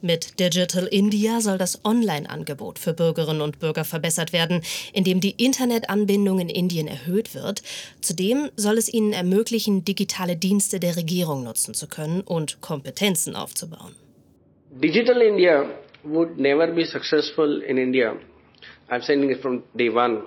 Mit 0.00 0.40
Digital 0.40 0.86
India 0.86 1.40
soll 1.40 1.58
das 1.58 1.84
Online-Angebot 1.84 2.78
für 2.78 2.94
Bürgerinnen 2.94 3.42
und 3.42 3.58
Bürger 3.58 3.84
verbessert 3.84 4.32
werden, 4.32 4.62
indem 4.92 5.20
die 5.20 5.32
Internetanbindung 5.44 6.40
in 6.40 6.48
Indien 6.48 6.88
erhöht 6.88 7.34
wird. 7.34 7.62
Zudem 8.00 8.50
soll 8.56 8.78
es 8.78 8.92
ihnen 8.92 9.12
ermöglichen, 9.12 9.84
digitale 9.84 10.36
Dienste 10.36 10.80
der 10.80 10.96
Regierung 10.96 11.44
nutzen 11.44 11.74
zu 11.74 11.86
können 11.86 12.22
und 12.22 12.60
Kompetenzen 12.60 13.36
aufzubauen. 13.36 13.94
Digital 14.70 15.20
India 15.20 15.66
would 16.02 16.38
never 16.38 16.66
be 16.66 16.84
successful 16.84 17.62
in 17.62 17.76
India. 17.76 18.16
I'm 18.88 19.02
saying 19.02 19.30
it 19.30 19.40
from 19.40 19.62
day 19.74 19.90
one 19.90 20.22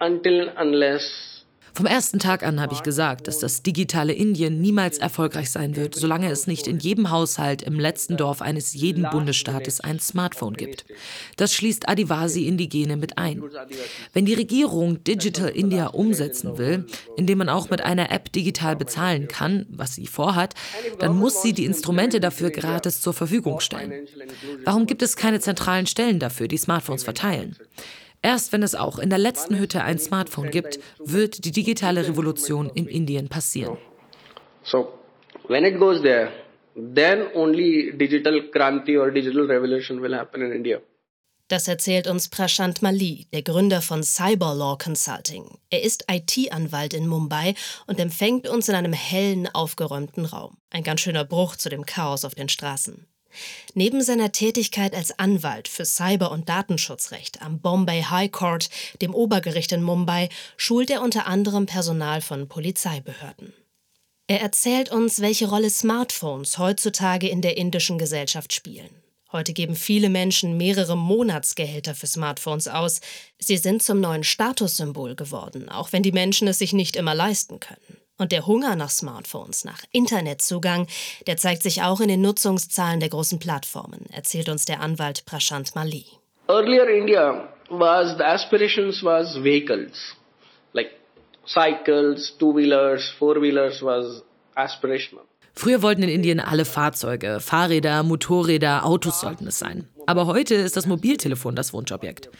until 0.00 0.52
unless 0.56 1.38
vom 1.78 1.86
ersten 1.86 2.18
Tag 2.18 2.42
an 2.42 2.60
habe 2.60 2.74
ich 2.74 2.82
gesagt, 2.82 3.28
dass 3.28 3.38
das 3.38 3.62
digitale 3.62 4.12
Indien 4.12 4.60
niemals 4.60 4.98
erfolgreich 4.98 5.52
sein 5.52 5.76
wird, 5.76 5.94
solange 5.94 6.28
es 6.28 6.48
nicht 6.48 6.66
in 6.66 6.80
jedem 6.80 7.10
Haushalt 7.10 7.62
im 7.62 7.78
letzten 7.78 8.16
Dorf 8.16 8.42
eines 8.42 8.74
jeden 8.74 9.08
Bundesstaates 9.08 9.78
ein 9.78 10.00
Smartphone 10.00 10.54
gibt. 10.54 10.86
Das 11.36 11.54
schließt 11.54 11.88
Adivasi-Indigene 11.88 12.96
mit 12.96 13.16
ein. 13.16 13.44
Wenn 14.12 14.24
die 14.24 14.34
Regierung 14.34 15.04
Digital 15.04 15.50
India 15.50 15.86
umsetzen 15.86 16.58
will, 16.58 16.84
indem 17.16 17.38
man 17.38 17.48
auch 17.48 17.70
mit 17.70 17.80
einer 17.80 18.10
App 18.10 18.32
digital 18.32 18.74
bezahlen 18.74 19.28
kann, 19.28 19.64
was 19.70 19.94
sie 19.94 20.08
vorhat, 20.08 20.54
dann 20.98 21.16
muss 21.16 21.42
sie 21.42 21.52
die 21.52 21.64
Instrumente 21.64 22.18
dafür 22.18 22.50
gratis 22.50 23.00
zur 23.00 23.12
Verfügung 23.12 23.60
stellen. 23.60 24.08
Warum 24.64 24.86
gibt 24.86 25.02
es 25.02 25.14
keine 25.14 25.38
zentralen 25.38 25.86
Stellen 25.86 26.18
dafür, 26.18 26.48
die 26.48 26.58
Smartphones 26.58 27.04
verteilen? 27.04 27.56
Erst 28.22 28.52
wenn 28.52 28.62
es 28.62 28.74
auch 28.74 28.98
in 28.98 29.10
der 29.10 29.18
letzten 29.18 29.58
Hütte 29.58 29.82
ein 29.82 29.98
Smartphone 29.98 30.50
gibt, 30.50 30.78
wird 30.98 31.44
die 31.44 31.52
digitale 31.52 32.06
Revolution 32.06 32.70
in 32.74 32.86
Indien 32.86 33.28
passieren. 33.28 33.78
So, 34.62 34.98
When 35.48 35.64
it 35.64 35.78
goes 35.78 36.02
there, 36.02 36.30
then 36.76 37.28
only 37.34 37.92
digital 37.96 38.50
kranti 38.52 38.98
or 38.98 39.10
digital 39.10 39.46
revolution 39.46 40.02
will 40.02 40.14
happen 40.14 40.42
in 40.42 40.52
India. 40.52 40.80
Das 41.48 41.66
erzählt 41.66 42.06
uns 42.06 42.28
Prashant 42.28 42.82
Mali, 42.82 43.26
der 43.32 43.40
Gründer 43.40 43.80
von 43.80 44.02
Cyber 44.02 44.54
Law 44.54 44.76
Consulting. 44.76 45.58
Er 45.70 45.82
ist 45.82 46.04
IT-Anwalt 46.06 46.92
in 46.92 47.06
Mumbai 47.06 47.54
und 47.86 47.98
empfängt 47.98 48.46
uns 48.46 48.68
in 48.68 48.74
einem 48.74 48.92
hellen, 48.92 49.48
aufgeräumten 49.48 50.26
Raum. 50.26 50.58
Ein 50.68 50.82
ganz 50.82 51.00
schöner 51.00 51.24
Bruch 51.24 51.56
zu 51.56 51.70
dem 51.70 51.86
Chaos 51.86 52.26
auf 52.26 52.34
den 52.34 52.50
Straßen. 52.50 53.06
Neben 53.74 54.02
seiner 54.02 54.32
Tätigkeit 54.32 54.94
als 54.94 55.18
Anwalt 55.18 55.68
für 55.68 55.84
Cyber- 55.84 56.30
und 56.30 56.48
Datenschutzrecht 56.48 57.42
am 57.42 57.60
Bombay 57.60 58.02
High 58.02 58.30
Court, 58.30 58.70
dem 59.00 59.14
Obergericht 59.14 59.72
in 59.72 59.82
Mumbai, 59.82 60.28
schult 60.56 60.90
er 60.90 61.02
unter 61.02 61.26
anderem 61.26 61.66
Personal 61.66 62.20
von 62.20 62.48
Polizeibehörden. 62.48 63.52
Er 64.26 64.40
erzählt 64.40 64.90
uns, 64.90 65.20
welche 65.20 65.48
Rolle 65.48 65.70
Smartphones 65.70 66.58
heutzutage 66.58 67.28
in 67.28 67.40
der 67.40 67.56
indischen 67.56 67.98
Gesellschaft 67.98 68.52
spielen. 68.52 68.90
Heute 69.30 69.52
geben 69.52 69.76
viele 69.76 70.08
Menschen 70.08 70.56
mehrere 70.56 70.96
Monatsgehälter 70.96 71.94
für 71.94 72.06
Smartphones 72.06 72.66
aus. 72.66 73.00
Sie 73.38 73.58
sind 73.58 73.82
zum 73.82 74.00
neuen 74.00 74.24
Statussymbol 74.24 75.16
geworden, 75.16 75.68
auch 75.68 75.92
wenn 75.92 76.02
die 76.02 76.12
Menschen 76.12 76.48
es 76.48 76.58
sich 76.58 76.72
nicht 76.72 76.96
immer 76.96 77.14
leisten 77.14 77.60
können. 77.60 77.97
Und 78.18 78.32
der 78.32 78.46
Hunger 78.46 78.74
nach 78.74 78.90
Smartphones, 78.90 79.64
nach 79.64 79.82
Internetzugang, 79.92 80.88
der 81.28 81.36
zeigt 81.36 81.62
sich 81.62 81.82
auch 81.82 82.00
in 82.00 82.08
den 82.08 82.20
Nutzungszahlen 82.20 82.98
der 82.98 83.08
großen 83.08 83.38
Plattformen, 83.38 84.06
erzählt 84.12 84.48
uns 84.48 84.64
der 84.64 84.80
Anwalt 84.80 85.24
Prashant 85.24 85.74
Mali. 85.76 86.04
Earlier 86.48 86.88
India 86.88 87.48
was 87.70 88.16
the 88.16 88.24
aspirations 88.24 89.02
was 89.02 89.36
vehicles 89.42 90.16
like 90.72 90.90
cycles, 91.46 92.34
two-wheelers, 92.38 93.14
four-wheelers 93.18 93.82
was 93.82 94.22
aspirational. 94.54 95.24
Früher 95.54 95.82
wollten 95.82 96.02
in 96.02 96.08
Indien 96.08 96.40
alle 96.40 96.64
Fahrzeuge, 96.64 97.40
Fahrräder, 97.40 98.02
Motorräder, 98.02 98.84
Autos 98.84 99.20
sollten 99.20 99.46
es 99.48 99.58
sein. 99.58 99.88
Aber 100.08 100.26
heute 100.26 100.54
ist 100.54 100.74
das 100.74 100.86
Mobiltelefon 100.86 101.54
das 101.54 101.74
Wunschobjekt. 101.74 102.30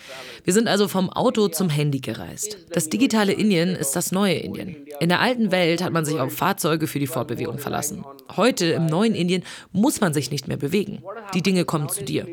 Wir 0.42 0.54
sind 0.54 0.68
also 0.68 0.88
vom 0.88 1.10
Auto 1.10 1.48
zum 1.48 1.68
Handy 1.68 2.00
gereist. 2.00 2.56
Das 2.70 2.88
digitale 2.88 3.34
Indien 3.34 3.76
ist 3.76 3.94
das 3.94 4.10
neue 4.10 4.36
Indien. 4.36 4.86
In 5.00 5.10
der 5.10 5.20
alten 5.20 5.52
Welt 5.52 5.84
hat 5.84 5.92
man 5.92 6.06
sich 6.06 6.18
auf 6.18 6.34
Fahrzeuge 6.34 6.86
für 6.86 6.98
die 6.98 7.06
Fortbewegung 7.06 7.58
verlassen. 7.58 8.06
Heute 8.34 8.64
im 8.68 8.86
neuen 8.86 9.14
Indien 9.14 9.44
muss 9.70 10.00
man 10.00 10.14
sich 10.14 10.30
nicht 10.30 10.48
mehr 10.48 10.56
bewegen. 10.56 11.02
Die 11.34 11.42
Dinge 11.42 11.66
kommen 11.66 11.90
zu 11.90 12.02
dir. 12.02 12.26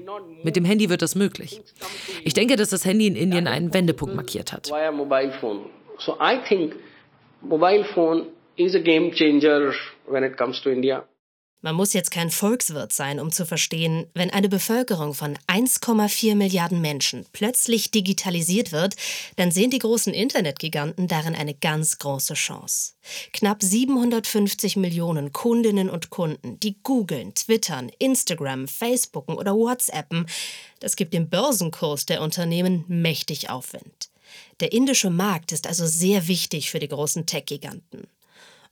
Mit 0.44 0.56
dem 0.56 0.64
Handy 0.64 0.90
wird 0.90 1.02
das 1.02 1.16
möglich. 1.16 1.62
Ich 2.24 2.34
denke, 2.34 2.56
dass 2.56 2.70
das 2.70 2.86
Handy 2.86 3.06
in 3.06 3.18
Indien 3.18 3.48
einen 3.48 3.74
Wendepunkt 3.74 4.16
markiert 4.16 4.54
hat. 4.54 4.68
So 5.98 6.14
I 6.14 6.38
think 6.48 6.76
mobile 7.42 7.84
phone 7.94 8.28
is 8.56 8.74
a 8.74 8.80
game 8.80 9.12
changer 9.12 9.74
when 10.08 10.24
it 10.24 10.38
comes 10.38 10.62
to 10.62 10.70
India. 10.70 11.04
Man 11.62 11.76
muss 11.76 11.94
jetzt 11.94 12.12
kein 12.12 12.30
Volkswirt 12.30 12.94
sein, 12.94 13.20
um 13.20 13.32
zu 13.32 13.46
verstehen, 13.46 14.06
wenn 14.14 14.30
eine 14.30 14.50
Bevölkerung 14.50 15.16
von 15.16 15.36
1,4 15.48 16.36
Milliarden 16.36 16.80
Menschen 16.80 17.26
plötzlich 17.34 17.90
digitalisiert 17.90 18.72
wird, 18.72 18.96
dann 19.38 19.50
sehen 19.50 19.72
die 19.72 19.80
großen 19.80 20.14
Internetgiganten 20.14 21.08
darin 21.08 21.34
eine 21.34 21.56
ganz 21.56 21.98
große 21.98 22.36
Chance. 22.36 22.94
Knapp 23.34 23.64
750 23.64 24.76
Millionen 24.76 25.34
Kundinnen 25.34 25.90
und 25.90 26.12
Kunden, 26.12 26.60
die 26.60 26.78
googeln, 26.84 27.34
twittern, 27.34 27.90
Instagram, 27.98 28.68
Facebooken 28.68 29.36
oder 29.36 29.56
WhatsAppen, 29.56 30.28
das 30.82 30.96
gibt 30.96 31.16
dem 31.16 31.30
Börsenkurs 31.30 32.06
der 32.06 32.22
Unternehmen 32.22 32.86
mächtig 32.88 33.50
Aufwind. 33.50 34.12
Der 34.60 34.72
indische 34.72 35.10
Markt 35.10 35.52
ist 35.52 35.68
also 35.68 35.86
sehr 35.88 36.28
wichtig 36.28 36.70
für 36.70 36.80
die 36.80 36.88
großen 36.88 37.26
Tech-Giganten. 37.26 38.08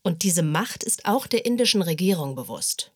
Und 0.03 0.23
diese 0.23 0.43
Macht 0.43 0.83
ist 0.83 1.05
auch 1.05 1.27
der 1.27 1.45
indischen 1.45 1.81
Regierung 1.81 2.35
bewusst. 2.35 2.91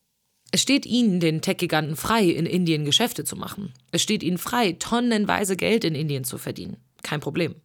Es 0.51 0.61
steht 0.61 0.85
ihnen, 0.85 1.19
den 1.19 1.41
Tech-Giganten, 1.41 1.95
frei, 1.95 2.23
in 2.25 2.45
Indien 2.45 2.85
Geschäfte 2.85 3.23
zu 3.23 3.35
machen. 3.35 3.73
Es 3.91 4.01
steht 4.01 4.23
ihnen 4.23 4.37
frei, 4.37 4.73
tonnenweise 4.73 5.55
Geld 5.57 5.83
in 5.83 5.95
Indien 5.95 6.23
zu 6.23 6.37
verdienen. 6.37 6.77
Kein 7.03 7.19
Problem. 7.19 7.55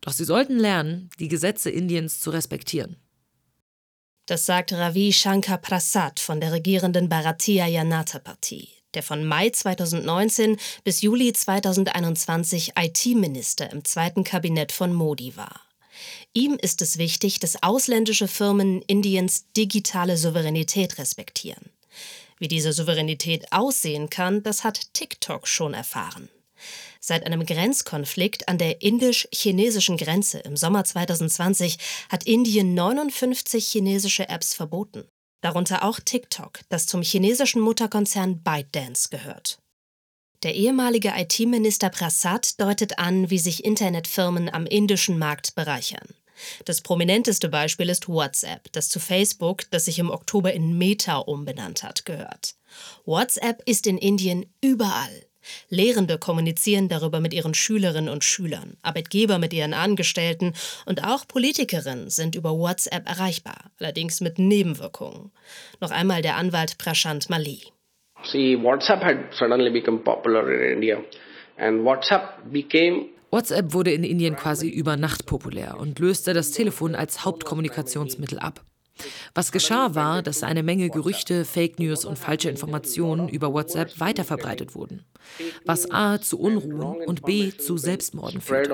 Doch 0.00 0.12
sie 0.12 0.24
sollten 0.24 0.58
lernen, 0.58 1.10
die 1.20 1.28
Gesetze 1.28 1.70
Indiens 1.70 2.20
zu 2.20 2.30
respektieren. 2.30 2.96
Das 4.26 4.46
sagt 4.46 4.72
Ravi 4.72 5.12
Shankar 5.12 5.58
Prasad 5.58 6.20
von 6.20 6.40
der 6.40 6.52
regierenden 6.52 7.08
Bharatiya 7.08 7.66
Janata 7.66 8.18
Partie, 8.18 8.68
der 8.94 9.02
von 9.02 9.24
Mai 9.24 9.50
2019 9.50 10.58
bis 10.84 11.02
Juli 11.02 11.32
2021 11.32 12.72
IT-Minister 12.78 13.70
im 13.72 13.84
zweiten 13.84 14.22
Kabinett 14.22 14.70
von 14.72 14.92
Modi 14.92 15.36
war. 15.36 15.60
Ihm 16.34 16.56
ist 16.60 16.80
es 16.80 16.96
wichtig, 16.96 17.40
dass 17.40 17.62
ausländische 17.62 18.26
Firmen 18.26 18.80
Indiens 18.82 19.44
digitale 19.54 20.16
Souveränität 20.16 20.98
respektieren. 20.98 21.70
Wie 22.38 22.48
diese 22.48 22.72
Souveränität 22.72 23.52
aussehen 23.52 24.08
kann, 24.08 24.42
das 24.42 24.64
hat 24.64 24.94
TikTok 24.94 25.46
schon 25.46 25.74
erfahren. 25.74 26.30
Seit 27.00 27.26
einem 27.26 27.44
Grenzkonflikt 27.44 28.48
an 28.48 28.56
der 28.56 28.80
indisch-chinesischen 28.80 29.96
Grenze 29.96 30.38
im 30.38 30.56
Sommer 30.56 30.84
2020 30.84 31.78
hat 32.08 32.24
Indien 32.24 32.74
59 32.74 33.66
chinesische 33.68 34.28
Apps 34.28 34.54
verboten. 34.54 35.04
Darunter 35.42 35.84
auch 35.84 36.00
TikTok, 36.00 36.60
das 36.68 36.86
zum 36.86 37.02
chinesischen 37.02 37.60
Mutterkonzern 37.60 38.42
ByteDance 38.42 39.08
gehört. 39.10 39.58
Der 40.44 40.54
ehemalige 40.54 41.12
IT-Minister 41.14 41.90
Prasad 41.90 42.60
deutet 42.60 42.98
an, 42.98 43.28
wie 43.30 43.38
sich 43.38 43.64
Internetfirmen 43.64 44.48
am 44.48 44.66
indischen 44.66 45.18
Markt 45.18 45.54
bereichern. 45.54 46.14
Das 46.64 46.80
prominenteste 46.80 47.48
Beispiel 47.48 47.88
ist 47.88 48.08
WhatsApp, 48.08 48.72
das 48.72 48.88
zu 48.88 49.00
Facebook, 49.00 49.70
das 49.70 49.84
sich 49.86 49.98
im 49.98 50.10
Oktober 50.10 50.52
in 50.52 50.78
Meta 50.78 51.18
umbenannt 51.18 51.82
hat, 51.82 52.04
gehört. 52.04 52.54
WhatsApp 53.04 53.62
ist 53.66 53.86
in 53.86 53.98
Indien 53.98 54.46
überall. 54.60 55.26
Lehrende 55.68 56.18
kommunizieren 56.18 56.88
darüber 56.88 57.20
mit 57.20 57.34
ihren 57.34 57.54
Schülerinnen 57.54 58.08
und 58.08 58.24
Schülern, 58.24 58.76
Arbeitgeber 58.82 59.38
mit 59.38 59.52
ihren 59.52 59.74
Angestellten 59.74 60.54
und 60.86 61.04
auch 61.04 61.26
Politikerinnen 61.26 62.10
sind 62.10 62.34
über 62.34 62.52
WhatsApp 62.52 63.08
erreichbar, 63.08 63.70
allerdings 63.78 64.20
mit 64.20 64.38
Nebenwirkungen. 64.38 65.32
Noch 65.80 65.90
einmal 65.90 66.22
der 66.22 66.36
Anwalt 66.36 66.78
Prashant 66.78 67.28
Mali. 67.28 67.62
See, 68.24 68.56
WhatsApp 68.56 69.02
had 69.02 69.16
suddenly 69.32 69.70
become 69.70 69.98
popular 69.98 70.48
in 70.48 70.74
India. 70.74 70.98
And 71.56 71.84
WhatsApp 71.84 72.52
became 72.52 73.08
WhatsApp 73.32 73.72
wurde 73.72 73.92
in 73.92 74.04
Indien 74.04 74.36
quasi 74.36 74.68
über 74.68 74.98
Nacht 74.98 75.24
populär 75.24 75.78
und 75.80 75.98
löste 75.98 76.34
das 76.34 76.50
Telefon 76.50 76.94
als 76.94 77.24
Hauptkommunikationsmittel 77.24 78.38
ab. 78.38 78.62
Was 79.34 79.52
geschah 79.52 79.94
war, 79.94 80.20
dass 80.22 80.42
eine 80.42 80.62
Menge 80.62 80.90
Gerüchte, 80.90 81.46
Fake 81.46 81.78
News 81.78 82.04
und 82.04 82.18
falsche 82.18 82.50
Informationen 82.50 83.30
über 83.30 83.54
WhatsApp 83.54 83.98
weiterverbreitet 83.98 84.74
wurden, 84.74 85.06
was 85.64 85.90
A 85.90 86.20
zu 86.20 86.38
Unruhen 86.38 87.06
und 87.06 87.22
B 87.24 87.52
zu 87.52 87.78
Selbstmorden 87.78 88.42
führte. 88.42 88.70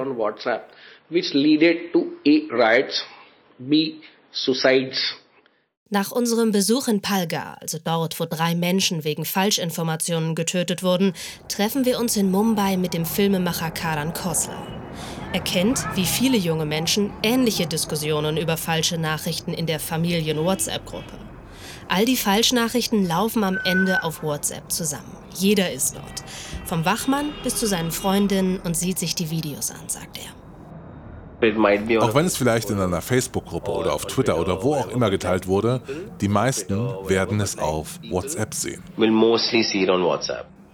Nach 5.91 6.13
unserem 6.13 6.53
Besuch 6.53 6.87
in 6.87 7.01
Palga, 7.01 7.57
also 7.63 7.79
dort, 7.83 8.21
wo 8.21 8.27
drei 8.27 8.55
Menschen 8.55 9.05
wegen 9.05 9.25
Falschinformationen 9.25 10.35
getötet 10.35 10.83
wurden, 10.83 11.15
treffen 11.49 11.87
wir 11.87 11.99
uns 11.99 12.15
in 12.15 12.31
Mumbai 12.31 12.77
mit 12.77 12.93
dem 12.93 13.07
Filmemacher 13.07 13.71
Karan 13.71 14.13
Khosla. 14.13 14.67
Er 15.33 15.41
kennt, 15.41 15.83
wie 15.95 16.05
viele 16.05 16.37
junge 16.37 16.67
Menschen, 16.67 17.11
ähnliche 17.23 17.67
Diskussionen 17.67 18.37
über 18.37 18.59
falsche 18.59 18.99
Nachrichten 18.99 19.55
in 19.55 19.65
der 19.65 19.81
Familien-WhatsApp-Gruppe. 19.81 21.19
All 21.89 22.05
die 22.05 22.19
Falschnachrichten 22.19 23.09
laufen 23.09 23.43
am 23.43 23.59
Ende 23.65 24.03
auf 24.03 24.23
WhatsApp 24.23 24.71
zusammen. 24.71 25.17
Jeder 25.37 25.73
ist 25.73 25.95
dort. 25.95 26.23
Vom 26.67 26.85
Wachmann 26.85 27.33
bis 27.43 27.57
zu 27.57 27.67
seinen 27.67 27.93
Freundinnen 27.93 28.61
und 28.61 28.77
sieht 28.77 28.99
sich 28.99 29.15
die 29.15 29.31
Videos 29.31 29.71
an, 29.71 29.89
sagt 29.89 30.19
er. 30.19 30.48
Auch 31.41 32.15
wenn 32.15 32.27
es 32.27 32.37
vielleicht 32.37 32.71
in 32.71 32.81
einer 32.81 33.01
Facebook-Gruppe 33.01 33.71
oder 33.71 33.95
auf 33.95 34.07
Twitter 34.07 34.41
oder 34.41 34.63
wo 34.63 34.75
auch 34.75 34.89
immer 34.89 35.11
geteilt 35.11 35.47
wurde, 35.47 35.81
die 36.21 36.29
meisten 36.29 36.77
werden 37.09 37.41
es 37.41 37.59
auf 37.59 38.01
WhatsApp 38.11 38.55
sehen. 38.55 38.83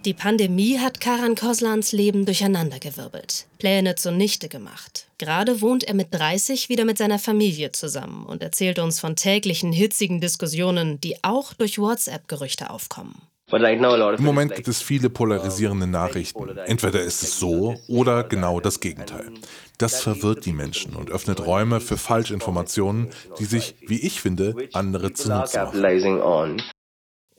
Die 0.05 0.13
Pandemie 0.13 0.79
hat 0.79 1.01
Karan 1.01 1.35
Koslans 1.35 1.93
Leben 1.93 2.27
durcheinandergewirbelt, 2.27 3.47
Pläne 3.59 3.95
zunichte 3.95 4.51
gemacht. 4.51 5.07
Gerade 5.17 5.63
wohnt 5.63 5.85
er 5.85 5.95
mit 5.95 6.09
30 6.13 6.69
wieder 6.69 6.85
mit 6.85 6.99
seiner 6.99 7.19
Familie 7.19 7.73
zusammen 7.73 8.27
und 8.27 8.43
erzählt 8.43 8.79
uns 8.79 9.01
von 9.01 9.17
täglichen 9.17 9.73
hitzigen 9.73 10.21
Diskussionen, 10.21 11.01
die 11.01 11.25
auch 11.25 11.55
durch 11.55 11.79
WhatsApp-Gerüchte 11.79 12.69
aufkommen. 12.69 13.23
Im 13.51 14.25
Moment 14.25 14.55
gibt 14.55 14.69
es 14.69 14.81
viele 14.81 15.11
polarisierende 15.11 15.87
Nachrichten. 15.87 16.57
Entweder 16.67 17.03
ist 17.03 17.23
es 17.23 17.39
so 17.39 17.75
oder 17.89 18.25
genau 18.25 18.59
das 18.59 18.81
Gegenteil. 18.81 19.31
Das 19.77 20.01
verwirrt 20.01 20.47
die 20.47 20.53
Menschen 20.53 20.97
und 20.97 21.11
öffnet 21.11 21.45
Räume 21.45 21.81
für 21.81 21.99
Falschinformationen, 21.99 23.11
die 23.39 23.45
sich, 23.45 23.75
wie 23.87 24.01
ich 24.01 24.21
finde, 24.21 24.55
andere 24.73 25.13
zunutze 25.13 25.59
machen. 25.59 26.63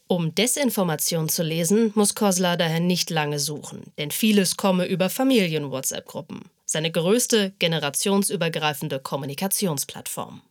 Um 0.07 0.35
Desinformation 0.35 1.29
zu 1.29 1.41
lesen, 1.41 1.91
muss 1.95 2.13
Kosla 2.13 2.55
daher 2.57 2.79
nicht 2.79 3.09
lange 3.09 3.39
suchen, 3.39 3.91
denn 3.97 4.11
vieles 4.11 4.55
komme 4.55 4.85
über 4.85 5.09
Familien-WhatsApp-Gruppen, 5.09 6.41
seine 6.65 6.91
größte 6.91 7.53
generationsübergreifende 7.57 8.99
Kommunikationsplattform. 8.99 10.43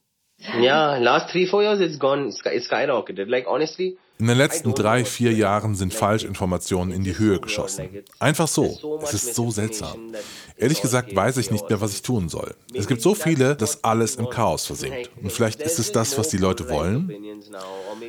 Yeah, 0.58 0.98
last 0.98 1.30
three, 1.30 1.46
four 1.46 1.62
years 1.62 1.80
it's 1.80 1.98
gone, 1.98 2.32
skyrocketed. 2.32 3.28
Like 3.28 3.46
honestly, 3.46 3.96
in 4.18 4.28
den 4.28 4.38
letzten 4.38 4.74
drei, 4.74 5.04
vier 5.04 5.32
Jahren 5.32 5.74
sind 5.74 5.92
Falschinformationen 5.92 6.94
in 6.94 7.02
die 7.02 7.18
Höhe 7.18 7.40
geschossen. 7.40 7.88
Einfach 8.20 8.46
so. 8.46 9.00
Es 9.02 9.12
ist 9.12 9.34
so 9.34 9.50
seltsam. 9.50 10.12
Ehrlich 10.56 10.80
gesagt 10.80 11.14
weiß 11.16 11.36
ich 11.38 11.50
nicht 11.50 11.68
mehr, 11.68 11.80
was 11.80 11.92
ich 11.92 12.02
tun 12.02 12.28
soll. 12.28 12.54
Es 12.72 12.86
gibt 12.86 13.02
so 13.02 13.16
viele, 13.16 13.56
dass 13.56 13.82
alles 13.82 14.14
im 14.14 14.30
Chaos 14.30 14.66
versinkt. 14.66 15.10
Und 15.20 15.32
vielleicht 15.32 15.60
ist 15.60 15.80
es 15.80 15.90
das, 15.90 16.16
was 16.16 16.28
die 16.28 16.36
Leute 16.36 16.70
wollen. 16.70 17.12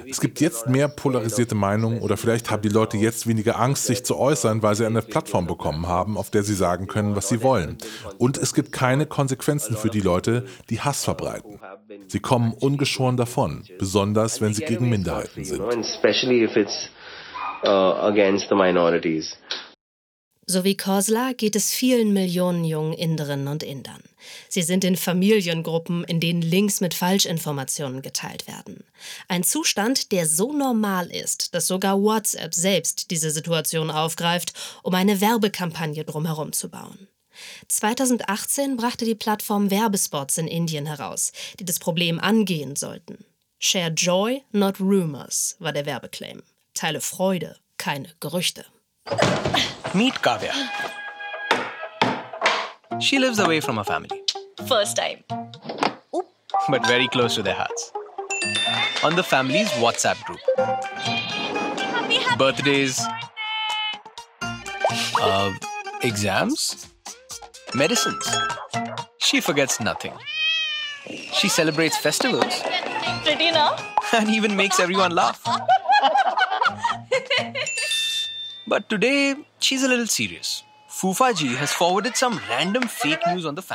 Es 0.07 0.21
gibt 0.21 0.39
jetzt 0.41 0.67
mehr 0.67 0.88
polarisierte 0.88 1.55
Meinungen 1.55 2.01
oder 2.01 2.17
vielleicht 2.17 2.51
haben 2.51 2.62
die 2.62 2.69
Leute 2.69 2.97
jetzt 2.97 3.25
weniger 3.25 3.59
Angst, 3.59 3.85
sich 3.85 4.05
zu 4.05 4.17
äußern, 4.17 4.62
weil 4.62 4.75
sie 4.75 4.85
eine 4.85 5.01
Plattform 5.01 5.47
bekommen 5.47 5.88
haben, 5.88 6.17
auf 6.17 6.29
der 6.29 6.43
sie 6.43 6.53
sagen 6.53 6.85
können, 6.85 7.15
was 7.15 7.29
sie 7.29 7.41
wollen. 7.41 7.77
Und 8.19 8.38
es 8.38 8.53
gibt 8.53 8.71
keine 8.71 9.07
Konsequenzen 9.07 9.75
für 9.75 9.89
die 9.89 10.01
Leute, 10.01 10.45
die 10.69 10.81
Hass 10.81 11.03
verbreiten. 11.03 11.59
Sie 12.07 12.19
kommen 12.19 12.53
ungeschoren 12.53 13.17
davon, 13.17 13.63
besonders 13.79 14.39
wenn 14.41 14.53
sie 14.53 14.63
gegen 14.63 14.89
Minderheiten 14.89 15.43
sind. 15.43 15.63
Uh, 17.64 18.12
so 20.48 20.64
wie 20.64 20.78
Kosla 20.78 21.34
geht 21.34 21.56
es 21.56 21.72
vielen 21.72 22.14
Millionen 22.14 22.64
jungen 22.64 22.94
Inderinnen 22.94 23.48
und 23.48 23.64
Indern. 23.64 24.04
Sie 24.48 24.62
sind 24.62 24.84
in 24.84 24.96
Familiengruppen, 24.96 26.04
in 26.04 26.20
denen 26.20 26.44
Links 26.44 26.82
mit 26.82 26.94
Falschinformationen 26.94 28.04
geteilt 28.04 28.48
werden. 28.48 28.84
Ein 29.28 29.44
Zustand, 29.44 30.12
der 30.12 30.28
so 30.28 30.54
normal 30.54 31.08
ist, 31.10 31.56
dass 31.56 31.66
sogar 31.66 32.00
WhatsApp 32.00 32.54
selbst 32.54 33.10
diese 33.10 33.32
Situation 33.32 33.90
aufgreift, 33.90 34.54
um 34.84 34.94
eine 34.94 35.20
Werbekampagne 35.20 36.04
drumherum 36.04 36.52
zu 36.52 36.70
bauen. 36.70 37.08
2018 37.68 38.78
brachte 38.78 39.06
die 39.06 39.16
Plattform 39.16 39.72
Werbespots 39.72 40.38
in 40.38 40.48
Indien 40.48 40.86
heraus, 40.86 41.32
die 41.60 41.66
das 41.66 41.80
Problem 41.80 42.20
angehen 42.20 42.75
sollten. 42.75 43.25
Share 43.67 43.89
Joy, 43.89 44.43
not 44.51 44.79
Rumors 44.79 45.55
war 45.60 45.72
der 45.72 45.88
Werbeclaim. 45.88 46.43
Teile 46.75 47.01
Freude, 47.01 47.55
keine 47.79 48.10
Gerüchte. 48.19 48.63
Meet 49.91 50.22
Kavya. 50.22 50.53
She 53.00 53.17
lives 53.17 53.39
away 53.39 53.62
from 53.62 53.77
her 53.77 53.84
family. 53.84 54.22
First 54.67 54.98
time. 54.98 55.24
Oop. 56.13 56.27
But 56.69 56.86
very 56.86 57.07
close 57.07 57.34
to 57.34 57.41
their 57.41 57.55
hearts. 57.55 57.91
On 59.03 59.15
the 59.15 59.24
family's 59.24 59.69
WhatsApp 59.81 60.24
group. 60.25 60.39
Happy, 60.57 62.17
happy 62.17 62.38
Birthdays. 62.38 63.01
Uh, 65.19 65.51
exams. 66.03 66.86
medicines. 67.74 68.29
She 69.17 69.41
forgets 69.41 69.79
nothing. 69.79 70.13
She 71.34 71.50
celebrates 71.50 71.98
festivals. 71.98 72.62
Pretty 73.24 73.51
now? 73.51 73.75
And 74.13 74.29
even 74.29 74.55
makes 74.55 74.79
everyone 74.79 75.12
laugh. 75.12 75.43
but 78.67 78.89
today, 78.89 79.36
she's 79.60 79.84
a 79.84 79.88
little 79.88 80.07
serious. 80.07 80.63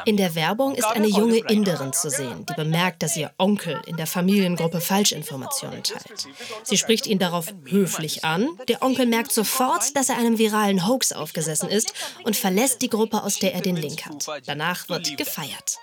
In 0.06 0.16
der 0.16 0.34
Werbung 0.34 0.74
ist 0.74 0.86
eine 0.86 1.06
junge 1.06 1.38
Inderin 1.38 1.92
zu 1.92 2.08
sehen, 2.08 2.46
die 2.46 2.54
bemerkt, 2.54 3.02
dass 3.02 3.14
ihr 3.14 3.30
Onkel 3.36 3.82
in 3.86 3.96
der 3.98 4.06
Familiengruppe 4.06 4.80
Falschinformationen 4.80 5.82
teilt. 5.82 6.26
Sie 6.62 6.78
spricht 6.78 7.06
ihn 7.06 7.18
darauf 7.18 7.52
höflich 7.66 8.24
an. 8.24 8.48
Der 8.68 8.82
Onkel 8.82 9.04
merkt 9.04 9.32
sofort, 9.32 9.94
dass 9.96 10.08
er 10.08 10.16
einem 10.16 10.38
viralen 10.38 10.88
Hoax 10.88 11.12
aufgesessen 11.12 11.68
ist 11.68 11.92
und 12.24 12.36
verlässt 12.36 12.80
die 12.80 12.88
Gruppe, 12.88 13.22
aus 13.22 13.38
der 13.38 13.54
er 13.54 13.60
den 13.60 13.76
Link 13.76 14.06
hat. 14.06 14.26
Danach 14.46 14.88
wird 14.88 15.18
gefeiert. 15.18 15.78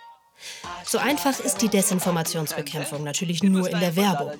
So 0.85 0.97
einfach 0.97 1.39
ist 1.39 1.61
die 1.61 1.69
Desinformationsbekämpfung 1.69 3.03
natürlich 3.03 3.43
nur 3.43 3.69
in 3.69 3.79
der 3.79 3.95
Werbung. 3.95 4.31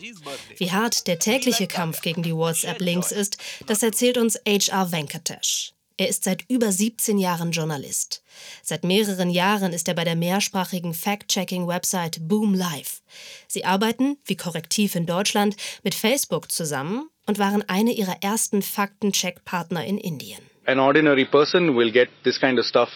Wie 0.58 0.72
hart 0.72 1.08
der 1.08 1.20
tägliche 1.20 1.68
Kampf 1.68 2.02
gegen 2.02 2.24
die 2.24 2.36
WhatsApp-Links 2.36 3.12
ist, 3.12 3.38
das 3.66 3.84
erzählt 3.84 4.18
uns 4.18 4.40
HR 4.48 4.92
Venkatesh. 4.92 5.74
Er 6.00 6.10
ist 6.10 6.24
seit 6.26 6.46
über 6.48 6.72
17 6.72 7.18
Jahren 7.18 7.52
Journalist. 7.52 8.22
Seit 8.62 8.84
mehreren 8.84 9.32
Jahren 9.32 9.74
ist 9.74 9.88
er 9.88 9.96
bei 9.96 10.04
der 10.04 10.16
mehrsprachigen 10.16 10.94
Fact-Checking-Website 10.94 12.20
Boom 12.28 12.54
Live. 12.54 13.02
Sie 13.48 13.66
arbeiten, 13.66 14.18
wie 14.26 14.38
Korrektiv 14.38 14.94
in 14.94 15.08
Deutschland, 15.08 15.56
mit 15.84 15.96
Facebook 15.96 16.52
zusammen 16.52 17.10
und 17.26 17.40
waren 17.40 17.68
eine 17.68 17.94
ihrer 17.94 18.18
ersten 18.22 18.62
Faktencheck-Partner 18.62 19.84
in 19.86 19.98
Indien. 19.98 20.40
An 20.68 20.80
ordinary 20.80 21.26
person 21.26 21.76
will 21.76 21.92
get 21.92 22.10
this 22.24 22.40
kind 22.40 22.60
of 22.60 22.66
stuff 22.66 22.90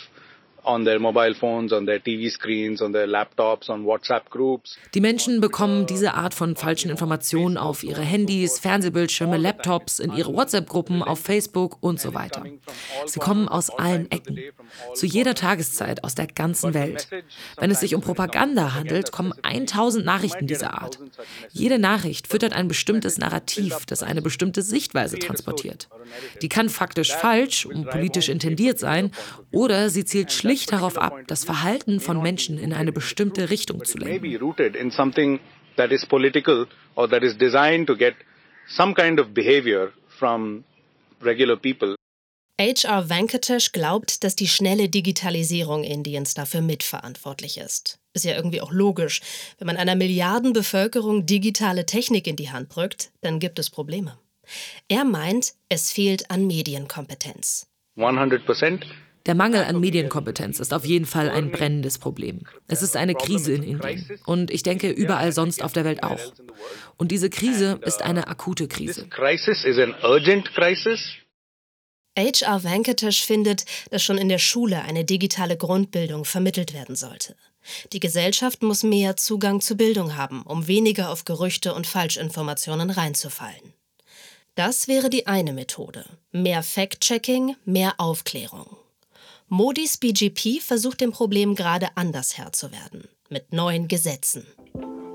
Die 4.93 5.01
Menschen 5.01 5.41
bekommen 5.41 5.85
diese 5.87 6.13
Art 6.13 6.33
von 6.33 6.55
falschen 6.55 6.91
Informationen 6.91 7.57
auf 7.57 7.83
ihre 7.83 8.01
Handys, 8.01 8.59
Fernsehbildschirme, 8.59 9.37
Laptops, 9.37 9.99
in 9.99 10.13
ihre 10.13 10.33
WhatsApp-Gruppen, 10.33 11.01
auf 11.01 11.19
Facebook 11.19 11.77
und 11.81 11.99
so 11.99 12.13
weiter. 12.13 12.43
Sie 13.05 13.19
kommen 13.19 13.47
aus 13.47 13.71
allen 13.71 14.09
Ecken, 14.11 14.39
zu 14.93 15.07
jeder 15.07 15.33
Tageszeit 15.33 16.03
aus 16.03 16.13
der 16.13 16.27
ganzen 16.27 16.73
Welt. 16.75 17.07
Wenn 17.57 17.71
es 17.71 17.79
sich 17.79 17.95
um 17.95 18.01
Propaganda 18.01 18.75
handelt, 18.75 19.11
kommen 19.11 19.33
1000 19.41 20.05
Nachrichten 20.05 20.45
dieser 20.45 20.79
Art. 20.81 20.99
Jede 21.49 21.79
Nachricht 21.79 22.27
füttert 22.27 22.53
ein 22.53 22.67
bestimmtes 22.67 23.17
Narrativ, 23.17 23.85
das 23.87 24.03
eine 24.03 24.21
bestimmte 24.21 24.61
Sichtweise 24.61 25.17
transportiert. 25.17 25.89
Die 26.41 26.49
kann 26.49 26.69
faktisch 26.69 27.13
falsch 27.13 27.65
und 27.65 27.89
politisch 27.89 28.29
intendiert 28.29 28.77
sein 28.77 29.11
oder 29.51 29.89
sie 29.89 30.05
zielt 30.05 30.31
schlicht 30.31 30.50
schlicht 30.51 30.71
darauf 30.71 30.97
ab, 30.97 31.17
das 31.27 31.43
Verhalten 31.45 31.99
von 31.99 32.21
Menschen 32.21 32.57
in 32.57 32.73
eine 32.73 32.91
bestimmte 32.91 33.49
Richtung 33.49 33.83
zu 33.85 33.97
lenken. 33.97 34.23
H.R. 42.59 43.09
Venkatesh 43.09 43.71
glaubt, 43.71 44.23
dass 44.23 44.35
die 44.35 44.47
schnelle 44.47 44.87
Digitalisierung 44.87 45.83
Indiens 45.83 46.35
dafür 46.35 46.61
mitverantwortlich 46.61 47.57
ist. 47.57 47.97
Ist 48.13 48.25
ja 48.25 48.35
irgendwie 48.35 48.61
auch 48.61 48.71
logisch. 48.71 49.21
Wenn 49.57 49.65
man 49.65 49.77
einer 49.77 49.95
Milliardenbevölkerung 49.95 51.25
digitale 51.25 51.87
Technik 51.87 52.27
in 52.27 52.35
die 52.35 52.51
Hand 52.51 52.75
drückt, 52.75 53.11
dann 53.21 53.39
gibt 53.39 53.57
es 53.57 53.71
Probleme. 53.71 54.19
Er 54.89 55.05
meint, 55.05 55.53
es 55.69 55.91
fehlt 55.91 56.29
an 56.29 56.45
Medienkompetenz. 56.45 57.67
100 57.97 58.45
der 59.25 59.35
Mangel 59.35 59.63
an 59.63 59.79
Medienkompetenz 59.79 60.59
ist 60.59 60.73
auf 60.73 60.85
jeden 60.85 61.05
Fall 61.05 61.29
ein 61.29 61.51
brennendes 61.51 61.97
Problem. 61.99 62.41
Es 62.67 62.81
ist 62.81 62.97
eine 62.97 63.13
Krise 63.13 63.53
in 63.53 63.63
Indien 63.63 64.19
und 64.25 64.51
ich 64.51 64.63
denke 64.63 64.89
überall 64.89 65.31
sonst 65.31 65.63
auf 65.63 65.73
der 65.73 65.85
Welt 65.85 66.03
auch. 66.03 66.19
Und 66.97 67.11
diese 67.11 67.29
Krise 67.29 67.79
ist 67.83 68.01
eine 68.01 68.27
akute 68.27 68.67
Krise. 68.67 69.07
H.R. 72.17 72.63
Venkatesh 72.63 73.25
findet, 73.25 73.63
dass 73.89 74.03
schon 74.03 74.17
in 74.17 74.27
der 74.27 74.37
Schule 74.37 74.81
eine 74.81 75.05
digitale 75.05 75.55
Grundbildung 75.55 76.25
vermittelt 76.25 76.73
werden 76.73 76.95
sollte. 76.95 77.35
Die 77.93 78.01
Gesellschaft 78.01 78.63
muss 78.63 78.83
mehr 78.83 79.15
Zugang 79.15 79.61
zu 79.61 79.77
Bildung 79.77 80.17
haben, 80.17 80.41
um 80.41 80.67
weniger 80.67 81.09
auf 81.09 81.23
Gerüchte 81.25 81.73
und 81.73 81.87
Falschinformationen 81.87 82.89
reinzufallen. 82.89 83.73
Das 84.55 84.89
wäre 84.89 85.09
die 85.09 85.27
eine 85.27 85.53
Methode. 85.53 86.05
Mehr 86.31 86.63
Fact-Checking, 86.63 87.55
mehr 87.63 87.93
Aufklärung. 87.97 88.80
Modis 89.53 89.97
BGP 89.97 90.61
versucht 90.61 91.01
dem 91.01 91.11
Problem 91.11 91.55
gerade 91.55 91.89
anders 91.95 92.37
Herr 92.37 92.53
zu 92.53 92.71
werden, 92.71 93.09
mit 93.27 93.51
neuen 93.51 93.89
Gesetzen. 93.89 94.47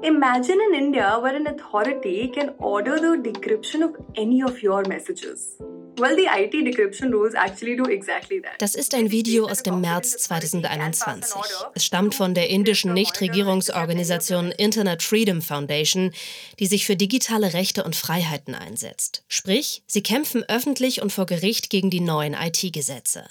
Imagine 0.02 0.58
in 0.68 0.84
India 0.84 1.22
where 1.22 1.34
an 1.34 1.46
authority 1.46 2.30
can 2.30 2.50
order 2.58 2.98
the 2.98 3.16
decryption 3.22 3.82
of 3.82 3.92
any 4.14 4.44
of 4.44 4.62
your 4.62 4.86
messages. 4.86 5.56
Well, 5.98 6.14
the 6.14 6.26
IT 6.26 6.52
decryption 6.52 7.10
rules 7.12 7.32
actually 7.32 7.76
do 7.76 7.86
exactly 7.86 8.42
that. 8.42 8.56
Das 8.58 8.74
ist 8.74 8.94
ein 8.94 9.10
Video 9.10 9.46
aus 9.46 9.62
dem 9.62 9.80
März 9.80 10.18
2021. 10.18 11.34
Es 11.72 11.86
stammt 11.86 12.14
von 12.14 12.34
der 12.34 12.50
indischen 12.50 12.92
Nichtregierungsorganisation 12.92 14.52
Internet 14.52 15.02
Freedom 15.02 15.40
Foundation, 15.40 16.12
die 16.58 16.66
sich 16.66 16.84
für 16.84 16.96
digitale 16.96 17.54
Rechte 17.54 17.84
und 17.84 17.96
Freiheiten 17.96 18.54
einsetzt. 18.54 19.24
Sprich, 19.28 19.82
sie 19.86 20.02
kämpfen 20.02 20.44
öffentlich 20.46 21.00
und 21.00 21.10
vor 21.10 21.24
Gericht 21.24 21.70
gegen 21.70 21.88
die 21.88 22.00
neuen 22.00 22.34
IT-Gesetze. 22.34 23.24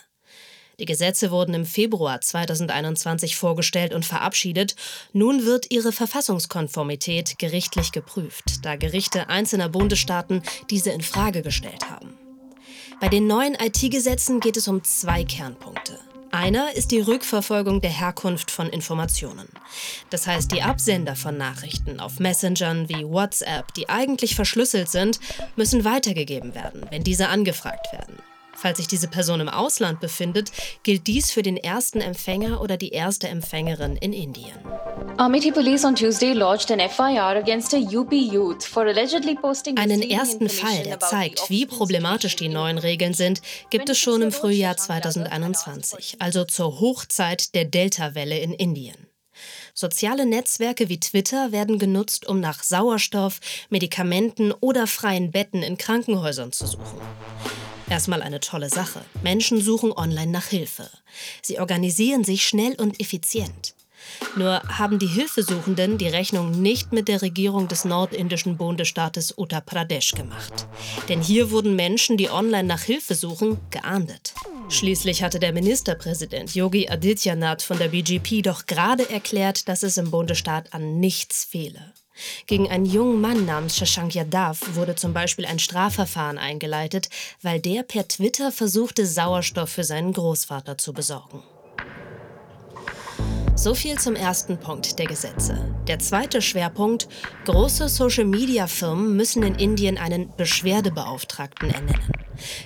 Die 0.79 0.85
Gesetze 0.85 1.31
wurden 1.31 1.53
im 1.53 1.65
Februar 1.65 2.19
2021 2.19 3.35
vorgestellt 3.35 3.93
und 3.93 4.05
verabschiedet. 4.05 4.75
Nun 5.13 5.45
wird 5.45 5.71
ihre 5.71 5.91
Verfassungskonformität 5.91 7.39
gerichtlich 7.39 7.91
geprüft, 7.91 8.65
da 8.65 8.75
Gerichte 8.75 9.29
einzelner 9.29 9.69
Bundesstaaten 9.69 10.41
diese 10.69 10.91
in 10.91 11.01
Frage 11.01 11.41
gestellt 11.41 11.89
haben. 11.89 12.13
Bei 12.99 13.07
den 13.07 13.27
neuen 13.27 13.55
IT-Gesetzen 13.55 14.39
geht 14.39 14.57
es 14.57 14.67
um 14.67 14.83
zwei 14.83 15.23
Kernpunkte. 15.23 15.99
Einer 16.31 16.75
ist 16.75 16.91
die 16.91 16.99
Rückverfolgung 16.99 17.79
der 17.79 17.91
Herkunft 17.91 18.51
von 18.51 18.67
Informationen. 18.67 19.47
Das 20.09 20.27
heißt, 20.27 20.51
die 20.51 20.63
Absender 20.63 21.15
von 21.15 21.37
Nachrichten 21.37 22.01
auf 22.01 22.19
Messengern 22.19 22.89
wie 22.89 23.05
WhatsApp, 23.05 23.73
die 23.73 23.87
eigentlich 23.87 24.35
verschlüsselt 24.35 24.89
sind, 24.89 25.21
müssen 25.55 25.85
weitergegeben 25.85 26.53
werden, 26.53 26.85
wenn 26.89 27.05
diese 27.05 27.29
angefragt 27.29 27.93
werden. 27.93 28.17
Falls 28.55 28.77
sich 28.77 28.87
diese 28.87 29.07
Person 29.07 29.41
im 29.41 29.49
Ausland 29.49 29.99
befindet, 29.99 30.51
gilt 30.83 31.07
dies 31.07 31.31
für 31.31 31.43
den 31.43 31.57
ersten 31.57 32.01
Empfänger 32.01 32.61
oder 32.61 32.77
die 32.77 32.89
erste 32.89 33.27
Empfängerin 33.27 33.97
in 33.97 34.13
Indien. 34.13 34.57
Amity 35.17 35.51
Police 35.51 35.85
on 35.85 35.95
Tuesday 35.95 36.33
lodged 36.33 36.71
an 36.71 36.79
FIR 36.79 37.37
against 37.37 37.73
a 37.73 37.77
UP 37.77 38.11
youth 38.11 38.63
for 38.63 38.83
allegedly 38.83 39.35
posting 39.35 39.77
Einen 39.77 40.01
ersten 40.01 40.49
Fall, 40.49 40.83
der 40.83 40.99
zeigt, 40.99 41.49
wie 41.49 41.65
problematisch 41.65 42.35
die 42.35 42.49
neuen 42.49 42.77
Regeln 42.77 43.13
sind, 43.13 43.41
gibt 43.69 43.89
es 43.89 43.97
schon 43.97 44.21
im 44.21 44.31
Frühjahr 44.31 44.75
2021, 44.75 46.17
also 46.19 46.43
zur 46.43 46.79
Hochzeit 46.79 47.55
der 47.55 47.65
Delta-Welle 47.65 48.39
in 48.39 48.53
Indien. 48.53 49.07
Soziale 49.73 50.25
Netzwerke 50.25 50.89
wie 50.89 50.99
Twitter 50.99 51.51
werden 51.51 51.79
genutzt, 51.79 52.25
um 52.27 52.39
nach 52.39 52.63
Sauerstoff, 52.63 53.39
Medikamenten 53.69 54.53
oder 54.53 54.87
freien 54.87 55.31
Betten 55.31 55.63
in 55.63 55.77
Krankenhäusern 55.77 56.51
zu 56.51 56.65
suchen. 56.65 57.01
Erstmal 57.89 58.21
eine 58.21 58.39
tolle 58.39 58.69
Sache. 58.69 59.01
Menschen 59.23 59.61
suchen 59.61 59.91
online 59.91 60.31
nach 60.31 60.47
Hilfe. 60.47 60.89
Sie 61.41 61.59
organisieren 61.59 62.23
sich 62.23 62.43
schnell 62.43 62.75
und 62.75 62.99
effizient. 62.99 63.75
Nur 64.35 64.61
haben 64.63 64.99
die 64.99 65.07
Hilfesuchenden 65.07 65.97
die 65.97 66.07
Rechnung 66.07 66.51
nicht 66.51 66.91
mit 66.91 67.07
der 67.07 67.21
Regierung 67.21 67.67
des 67.67 67.85
nordindischen 67.85 68.57
Bundesstaates 68.57 69.37
Uttar 69.37 69.61
Pradesh 69.61 70.11
gemacht. 70.11 70.67
Denn 71.09 71.21
hier 71.21 71.51
wurden 71.51 71.75
Menschen, 71.75 72.17
die 72.17 72.29
online 72.29 72.67
nach 72.67 72.81
Hilfe 72.81 73.15
suchen, 73.15 73.59
geahndet. 73.69 74.33
Schließlich 74.69 75.23
hatte 75.23 75.39
der 75.39 75.53
Ministerpräsident 75.53 76.55
Yogi 76.55 76.89
Adityanath 76.89 77.61
von 77.61 77.77
der 77.77 77.89
BGP 77.89 78.41
doch 78.41 78.65
gerade 78.65 79.09
erklärt, 79.09 79.67
dass 79.69 79.83
es 79.83 79.97
im 79.97 80.11
Bundesstaat 80.11 80.73
an 80.73 80.99
nichts 80.99 81.43
fehle. 81.45 81.93
Gegen 82.47 82.69
einen 82.69 82.85
jungen 82.85 83.21
Mann 83.21 83.45
namens 83.45 83.77
Shashank 83.77 84.15
Yadav 84.15 84.75
wurde 84.75 84.95
zum 84.95 85.13
Beispiel 85.13 85.45
ein 85.45 85.59
Strafverfahren 85.59 86.37
eingeleitet, 86.37 87.09
weil 87.41 87.59
der 87.59 87.83
per 87.83 88.07
Twitter 88.07 88.51
versuchte, 88.51 89.05
Sauerstoff 89.05 89.69
für 89.69 89.83
seinen 89.83 90.13
Großvater 90.13 90.77
zu 90.77 90.93
besorgen. 90.93 91.43
So 93.57 93.73
viel 93.73 93.97
zum 93.97 94.15
ersten 94.15 94.59
Punkt 94.59 94.99
der 94.99 95.07
Gesetze. 95.07 95.73
Der 95.87 95.97
zweite 95.99 96.41
Schwerpunkt, 96.41 97.07
große 97.45 97.87
Social-Media-Firmen 97.87 99.15
müssen 99.15 99.43
in 99.43 99.55
Indien 99.55 99.97
einen 99.97 100.35
Beschwerdebeauftragten 100.35 101.71
ernennen. 101.71 102.11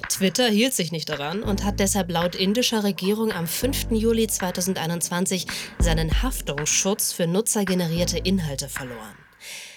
Twitter 0.10 0.50
hielt 0.50 0.74
sich 0.74 0.92
nicht 0.92 1.08
daran 1.08 1.44
und 1.44 1.64
hat 1.64 1.80
deshalb 1.80 2.12
laut 2.12 2.36
indischer 2.36 2.84
Regierung 2.84 3.32
am 3.32 3.46
5. 3.46 3.92
Juli 3.92 4.28
2021 4.28 5.46
seinen 5.78 6.24
Haftungsschutz 6.24 7.14
für 7.14 7.28
nutzergenerierte 7.28 8.18
Inhalte 8.18 8.68
verloren. 8.68 9.16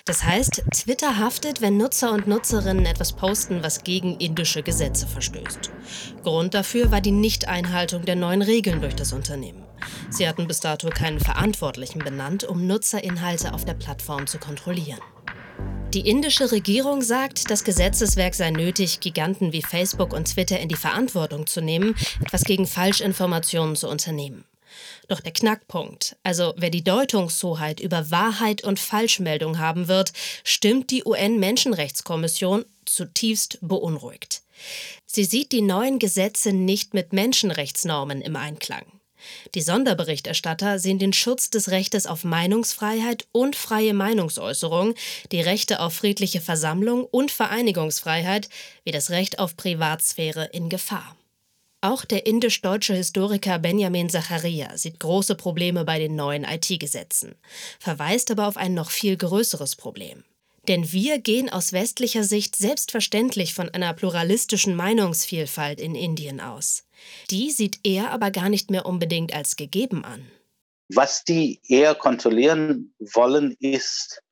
Das 0.04 0.24
heißt, 0.24 0.64
Twitter 0.74 1.18
haftet, 1.18 1.60
wenn 1.60 1.76
Nutzer 1.76 2.12
und 2.12 2.26
Nutzerinnen 2.26 2.86
etwas 2.86 3.12
posten, 3.12 3.62
was 3.62 3.84
gegen 3.84 4.16
indische 4.16 4.62
Gesetze 4.62 5.06
verstößt. 5.06 5.70
Grund 6.24 6.54
dafür 6.54 6.90
war 6.90 7.00
die 7.00 7.12
Nichteinhaltung 7.12 8.04
der 8.04 8.16
neuen 8.16 8.42
Regeln 8.42 8.80
durch 8.80 8.96
das 8.96 9.12
Unternehmen. 9.12 9.62
Sie 10.10 10.28
hatten 10.28 10.48
bis 10.48 10.60
dato 10.60 10.88
keinen 10.88 11.20
Verantwortlichen 11.20 12.00
benannt, 12.00 12.44
um 12.44 12.66
Nutzerinhalte 12.66 13.54
auf 13.54 13.64
der 13.64 13.74
Plattform 13.74 14.26
zu 14.26 14.38
kontrollieren. 14.38 15.00
Die 15.94 16.08
indische 16.08 16.50
Regierung 16.50 17.02
sagt, 17.02 17.50
das 17.50 17.64
Gesetzeswerk 17.64 18.34
sei 18.34 18.50
nötig, 18.50 19.00
Giganten 19.00 19.52
wie 19.52 19.62
Facebook 19.62 20.14
und 20.14 20.26
Twitter 20.26 20.58
in 20.58 20.68
die 20.68 20.76
Verantwortung 20.76 21.46
zu 21.46 21.60
nehmen, 21.60 21.94
etwas 22.24 22.44
gegen 22.44 22.66
Falschinformationen 22.66 23.76
zu 23.76 23.88
unternehmen. 23.88 24.44
Doch 25.12 25.20
der 25.20 25.32
Knackpunkt, 25.32 26.16
also 26.22 26.54
wer 26.56 26.70
die 26.70 26.84
Deutungshoheit 26.84 27.80
über 27.80 28.10
Wahrheit 28.10 28.64
und 28.64 28.80
Falschmeldung 28.80 29.58
haben 29.58 29.86
wird, 29.86 30.14
stimmt 30.42 30.90
die 30.90 31.04
UN-Menschenrechtskommission 31.04 32.64
zutiefst 32.86 33.58
beunruhigt. 33.60 34.40
Sie 35.04 35.24
sieht 35.24 35.52
die 35.52 35.60
neuen 35.60 35.98
Gesetze 35.98 36.54
nicht 36.54 36.94
mit 36.94 37.12
Menschenrechtsnormen 37.12 38.22
im 38.22 38.36
Einklang. 38.36 38.86
Die 39.54 39.60
Sonderberichterstatter 39.60 40.78
sehen 40.78 40.98
den 40.98 41.12
Schutz 41.12 41.50
des 41.50 41.68
Rechtes 41.68 42.06
auf 42.06 42.24
Meinungsfreiheit 42.24 43.26
und 43.32 43.54
freie 43.54 43.92
Meinungsäußerung, 43.92 44.94
die 45.30 45.42
Rechte 45.42 45.80
auf 45.80 45.92
friedliche 45.92 46.40
Versammlung 46.40 47.04
und 47.04 47.30
Vereinigungsfreiheit 47.30 48.48
wie 48.84 48.92
das 48.92 49.10
Recht 49.10 49.38
auf 49.38 49.58
Privatsphäre 49.58 50.46
in 50.54 50.70
Gefahr. 50.70 51.14
Auch 51.84 52.04
der 52.04 52.26
indisch-deutsche 52.26 52.94
Historiker 52.94 53.58
Benjamin 53.58 54.08
Zacharia 54.08 54.78
sieht 54.78 55.00
große 55.00 55.34
Probleme 55.34 55.84
bei 55.84 55.98
den 55.98 56.14
neuen 56.14 56.44
IT-Gesetzen, 56.44 57.34
verweist 57.80 58.30
aber 58.30 58.46
auf 58.46 58.56
ein 58.56 58.72
noch 58.72 58.92
viel 58.92 59.16
größeres 59.16 59.74
Problem. 59.74 60.22
Denn 60.68 60.92
wir 60.92 61.18
gehen 61.18 61.50
aus 61.50 61.72
westlicher 61.72 62.22
Sicht 62.22 62.54
selbstverständlich 62.54 63.52
von 63.52 63.68
einer 63.70 63.94
pluralistischen 63.94 64.76
Meinungsvielfalt 64.76 65.80
in 65.80 65.96
Indien 65.96 66.40
aus. 66.40 66.84
Die 67.32 67.50
sieht 67.50 67.80
er 67.82 68.12
aber 68.12 68.30
gar 68.30 68.48
nicht 68.48 68.70
mehr 68.70 68.86
unbedingt 68.86 69.34
als 69.34 69.56
gegeben 69.56 70.04
an. 70.04 70.24
Was 70.94 71.24
die 71.24 71.60
eher 71.66 71.96
kontrollieren 71.96 72.94
wollen, 73.00 73.56
ist 73.58 74.22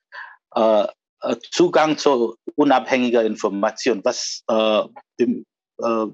äh, 0.55 0.85
äh 1.21 1.35
Zugang 1.51 1.97
zu 1.97 2.37
unabhängiger 2.55 3.25
Information, 3.25 3.99
was 4.05 4.41
äh, 4.47 4.83
im, 5.17 5.45
äh, 5.79 6.05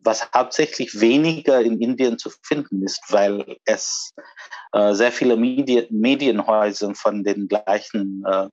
was 0.00 0.28
hauptsächlich 0.34 1.00
weniger 1.00 1.60
in 1.60 1.80
Indien 1.80 2.18
zu 2.18 2.30
finden 2.42 2.82
ist, 2.82 3.00
weil 3.08 3.56
es 3.64 4.14
äh, 4.72 4.94
sehr 4.94 5.12
viele 5.12 5.36
Medi 5.36 5.86
Medienhäuser 5.90 6.94
von 6.94 7.24
den 7.24 7.48
gleichen 7.48 8.24
äh, 8.26 8.48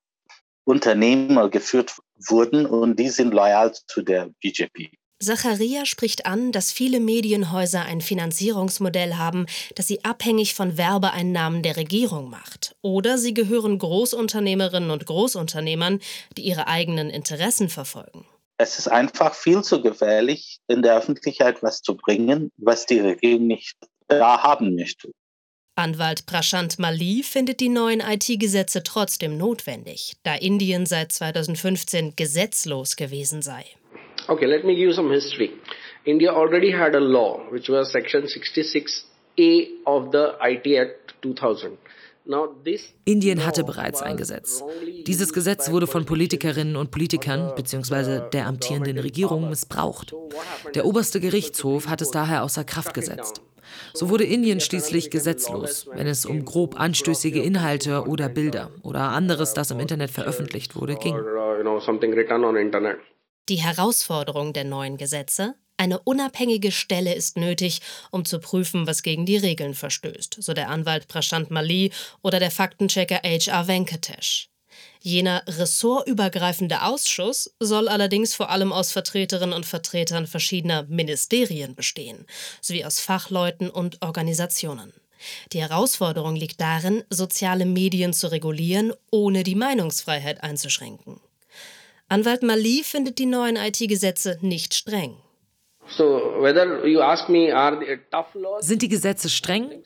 Unternehmer 0.65 1.49
geführt 1.49 1.95
wurden 2.27 2.65
und 2.65 2.97
die 2.97 3.09
sind 3.09 3.33
loyal 3.33 3.73
zu 3.73 4.01
der 4.01 4.29
BJP. 4.41 4.91
Zacharia 5.23 5.85
spricht 5.85 6.25
an, 6.25 6.51
dass 6.51 6.71
viele 6.71 6.99
Medienhäuser 6.99 7.83
ein 7.83 8.01
Finanzierungsmodell 8.01 9.15
haben, 9.15 9.45
das 9.75 9.87
sie 9.87 10.03
abhängig 10.03 10.53
von 10.53 10.77
Werbeeinnahmen 10.77 11.63
der 11.63 11.77
Regierung 11.77 12.29
macht. 12.29 12.75
Oder 12.81 13.17
sie 13.17 13.33
gehören 13.33 13.79
Großunternehmerinnen 13.79 14.91
und 14.91 15.05
Großunternehmern, 15.05 15.99
die 16.37 16.41
ihre 16.41 16.67
eigenen 16.67 17.09
Interessen 17.09 17.69
verfolgen. 17.69 18.25
Es 18.57 18.77
ist 18.79 18.87
einfach 18.87 19.33
viel 19.33 19.63
zu 19.63 19.81
gefährlich, 19.81 20.59
in 20.67 20.81
der 20.81 20.97
Öffentlichkeit 20.97 21.63
was 21.63 21.81
zu 21.81 21.97
bringen, 21.97 22.51
was 22.57 22.85
die 22.85 22.99
Regierung 22.99 23.47
nicht 23.47 23.75
da 24.07 24.43
haben 24.43 24.75
möchte. 24.75 25.11
Anwalt 25.75 26.27
Prashant 26.27 26.77
Mali 26.77 27.23
findet 27.23 27.59
die 27.59 27.69
neuen 27.69 27.99
IT-Gesetze 27.99 28.83
trotzdem 28.83 29.37
notwendig, 29.37 30.13
da 30.21 30.35
Indien 30.35 30.85
seit 30.85 31.11
2015 31.11 32.15
gesetzlos 32.15 32.95
gewesen 32.95 33.41
sei. 33.41 33.65
Okay, 34.27 34.45
let 34.45 34.63
me 34.63 34.75
give 34.75 34.85
you 34.85 34.93
some 34.93 35.11
history. 35.11 35.51
India 36.05 36.31
already 36.31 36.71
had 36.71 36.95
a 36.95 36.99
law, 36.99 37.41
which 37.49 37.69
was 37.69 37.91
Section 37.91 38.23
66A 38.23 39.67
of 39.85 40.11
the 40.11 40.33
IT 40.41 40.67
Act 40.77 41.15
2000. 41.23 41.77
Indien 43.05 43.45
hatte 43.45 43.63
bereits 43.63 44.01
ein 44.01 44.17
Gesetz. 44.17 44.63
Dieses 45.05 45.33
Gesetz 45.33 45.71
wurde 45.71 45.87
von 45.87 46.05
Politikerinnen 46.05 46.75
und 46.75 46.91
Politikern 46.91 47.53
bzw. 47.55 48.29
der 48.31 48.47
amtierenden 48.47 48.97
Regierung 48.97 49.49
missbraucht. 49.49 50.13
Der 50.73 50.85
oberste 50.85 51.19
Gerichtshof 51.19 51.87
hat 51.87 52.01
es 52.01 52.11
daher 52.11 52.43
außer 52.43 52.63
Kraft 52.63 52.93
gesetzt. 52.93 53.41
So 53.93 54.09
wurde 54.09 54.23
Indien 54.23 54.59
schließlich 54.59 55.09
gesetzlos, 55.09 55.87
wenn 55.93 56.07
es 56.07 56.25
um 56.25 56.45
grob 56.45 56.79
anstößige 56.79 57.41
Inhalte 57.41 58.07
oder 58.07 58.29
Bilder 58.29 58.71
oder 58.83 59.09
anderes, 59.09 59.53
das 59.53 59.71
im 59.71 59.79
Internet 59.79 60.11
veröffentlicht 60.11 60.75
wurde, 60.75 60.95
ging. 60.95 61.15
Die 63.49 63.55
Herausforderung 63.55 64.53
der 64.53 64.63
neuen 64.63 64.97
Gesetze? 64.97 65.55
Eine 65.77 65.99
unabhängige 65.99 66.71
Stelle 66.71 67.13
ist 67.13 67.35
nötig, 67.35 67.81
um 68.11 68.25
zu 68.25 68.39
prüfen, 68.39 68.85
was 68.87 69.03
gegen 69.03 69.25
die 69.25 69.37
Regeln 69.37 69.73
verstößt, 69.73 70.37
so 70.39 70.53
der 70.53 70.69
Anwalt 70.69 71.07
Prashant 71.07 71.51
Mali 71.51 71.91
oder 72.21 72.39
der 72.39 72.51
Faktenchecker 72.51 73.21
H.R. 73.23 73.67
Venkatesh. 73.67 74.49
Jener 75.01 75.43
ressortübergreifende 75.47 76.83
Ausschuss 76.83 77.53
soll 77.59 77.89
allerdings 77.89 78.33
vor 78.33 78.49
allem 78.49 78.71
aus 78.71 78.91
Vertreterinnen 78.91 79.53
und 79.53 79.65
Vertretern 79.65 80.27
verschiedener 80.27 80.83
Ministerien 80.83 81.75
bestehen, 81.75 82.25
sowie 82.61 82.85
aus 82.85 82.99
Fachleuten 82.99 83.69
und 83.69 84.01
Organisationen. 84.01 84.93
Die 85.51 85.61
Herausforderung 85.61 86.35
liegt 86.35 86.61
darin, 86.61 87.03
soziale 87.09 87.65
Medien 87.65 88.13
zu 88.13 88.31
regulieren, 88.31 88.93
ohne 89.11 89.43
die 89.43 89.55
Meinungsfreiheit 89.55 90.43
einzuschränken. 90.43 91.19
Anwalt 92.07 92.43
Mali 92.43 92.83
findet 92.83 93.19
die 93.19 93.25
neuen 93.25 93.55
IT-Gesetze 93.55 94.37
nicht 94.41 94.73
streng. 94.73 95.17
Sind 98.59 98.81
die 98.81 98.87
Gesetze 98.87 99.29
streng? 99.29 99.83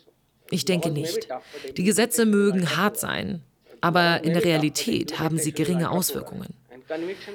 Ich 0.50 0.66
denke 0.66 0.90
nicht. 0.90 1.28
Die 1.76 1.84
Gesetze 1.84 2.26
mögen 2.26 2.78
hart 2.78 2.98
sein, 2.98 3.42
aber 3.82 4.24
in 4.24 4.34
der 4.34 4.44
Realität 4.44 5.20
haben 5.20 5.38
sie 5.38 5.52
geringe 5.52 5.90
Auswirkungen. 5.92 6.54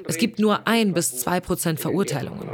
Es 0.07 0.16
gibt 0.16 0.38
nur 0.38 0.66
ein 0.66 0.94
bis 0.94 1.18
zwei 1.18 1.40
Prozent 1.40 1.81
Verurteilungen. 1.81 2.48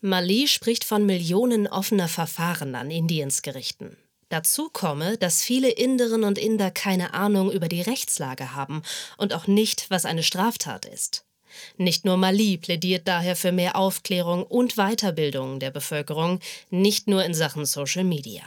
Mali 0.00 0.48
spricht 0.48 0.84
von 0.84 1.06
Millionen 1.06 1.66
offener 1.66 2.08
Verfahren 2.08 2.74
an 2.74 2.90
Indiens 2.90 3.42
Gerichten. 3.42 3.96
Dazu 4.28 4.70
komme, 4.72 5.18
dass 5.18 5.42
viele 5.42 5.68
Inderinnen 5.68 6.24
und 6.24 6.38
Inder 6.38 6.70
keine 6.70 7.12
Ahnung 7.12 7.52
über 7.52 7.68
die 7.68 7.82
Rechtslage 7.82 8.54
haben 8.54 8.82
und 9.18 9.34
auch 9.34 9.46
nicht, 9.46 9.90
was 9.90 10.06
eine 10.06 10.22
Straftat 10.22 10.86
ist. 10.86 11.24
Nicht 11.76 12.04
nur 12.04 12.16
Mali 12.16 12.56
plädiert 12.58 13.08
daher 13.08 13.36
für 13.36 13.52
mehr 13.52 13.76
Aufklärung 13.76 14.44
und 14.44 14.76
Weiterbildung 14.76 15.58
der 15.58 15.70
Bevölkerung, 15.70 16.40
nicht 16.70 17.08
nur 17.08 17.24
in 17.24 17.34
Sachen 17.34 17.64
Social 17.64 18.04
Media. 18.04 18.42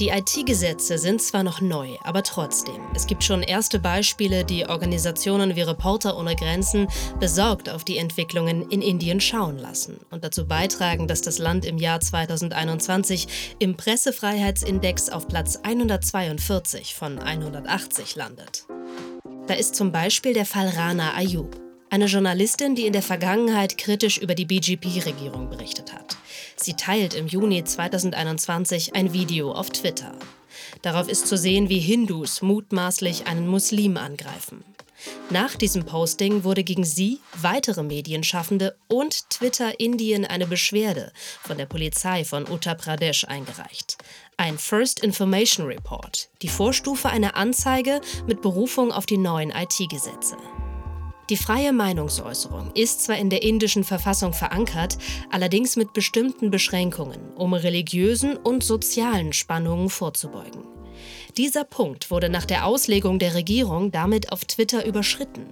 Die 0.00 0.08
IT-Gesetze 0.08 0.98
sind 0.98 1.22
zwar 1.22 1.44
noch 1.44 1.60
neu, 1.60 1.88
aber 2.02 2.24
trotzdem. 2.24 2.80
Es 2.96 3.06
gibt 3.06 3.22
schon 3.22 3.44
erste 3.44 3.78
Beispiele, 3.78 4.44
die 4.44 4.66
Organisationen 4.66 5.54
wie 5.54 5.62
Reporter 5.62 6.18
ohne 6.18 6.34
Grenzen 6.34 6.88
besorgt 7.20 7.70
auf 7.70 7.84
die 7.84 7.98
Entwicklungen 7.98 8.68
in 8.70 8.82
Indien 8.82 9.20
schauen 9.20 9.56
lassen 9.56 10.00
und 10.10 10.24
dazu 10.24 10.48
beitragen, 10.48 11.06
dass 11.06 11.22
das 11.22 11.38
Land 11.38 11.64
im 11.64 11.78
Jahr 11.78 12.00
2021 12.00 13.54
im 13.60 13.76
Pressefreiheitsindex 13.76 15.10
auf 15.10 15.28
Platz 15.28 15.60
142 15.62 16.96
von 16.96 17.20
180 17.20 18.16
landet. 18.16 18.66
Da 19.46 19.54
ist 19.54 19.76
zum 19.76 19.92
Beispiel 19.92 20.32
der 20.32 20.46
Fall 20.46 20.70
Rana 20.70 21.14
Ayub, 21.14 21.63
eine 21.94 22.06
Journalistin, 22.06 22.74
die 22.74 22.88
in 22.88 22.92
der 22.92 23.02
Vergangenheit 23.02 23.78
kritisch 23.78 24.18
über 24.18 24.34
die 24.34 24.46
BGP-Regierung 24.46 25.48
berichtet 25.48 25.92
hat. 25.92 26.16
Sie 26.56 26.74
teilt 26.74 27.14
im 27.14 27.28
Juni 27.28 27.62
2021 27.62 28.96
ein 28.96 29.12
Video 29.12 29.52
auf 29.52 29.70
Twitter. 29.70 30.12
Darauf 30.82 31.08
ist 31.08 31.28
zu 31.28 31.38
sehen, 31.38 31.68
wie 31.68 31.78
Hindus 31.78 32.42
mutmaßlich 32.42 33.28
einen 33.28 33.46
Muslim 33.46 33.96
angreifen. 33.96 34.64
Nach 35.30 35.54
diesem 35.54 35.84
Posting 35.84 36.42
wurde 36.42 36.64
gegen 36.64 36.84
sie, 36.84 37.20
weitere 37.40 37.84
Medienschaffende 37.84 38.74
und 38.88 39.30
Twitter 39.30 39.78
Indien 39.78 40.24
eine 40.24 40.48
Beschwerde 40.48 41.12
von 41.42 41.58
der 41.58 41.66
Polizei 41.66 42.24
von 42.24 42.50
Uttar 42.50 42.74
Pradesh 42.74 43.24
eingereicht. 43.24 43.98
Ein 44.36 44.58
First 44.58 44.98
Information 44.98 45.66
Report, 45.68 46.28
die 46.42 46.48
Vorstufe 46.48 47.08
einer 47.08 47.36
Anzeige 47.36 48.00
mit 48.26 48.42
Berufung 48.42 48.90
auf 48.90 49.06
die 49.06 49.18
neuen 49.18 49.50
IT-Gesetze. 49.50 50.36
Die 51.30 51.36
freie 51.38 51.72
Meinungsäußerung 51.72 52.72
ist 52.74 53.04
zwar 53.04 53.16
in 53.16 53.30
der 53.30 53.42
indischen 53.42 53.82
Verfassung 53.82 54.34
verankert, 54.34 54.98
allerdings 55.30 55.76
mit 55.76 55.94
bestimmten 55.94 56.50
Beschränkungen, 56.50 57.32
um 57.34 57.54
religiösen 57.54 58.36
und 58.36 58.62
sozialen 58.62 59.32
Spannungen 59.32 59.88
vorzubeugen. 59.88 60.64
Dieser 61.36 61.64
Punkt 61.64 62.10
wurde 62.10 62.28
nach 62.28 62.44
der 62.44 62.66
Auslegung 62.66 63.18
der 63.18 63.34
Regierung 63.34 63.90
damit 63.90 64.32
auf 64.32 64.44
Twitter 64.44 64.84
überschritten. 64.84 65.46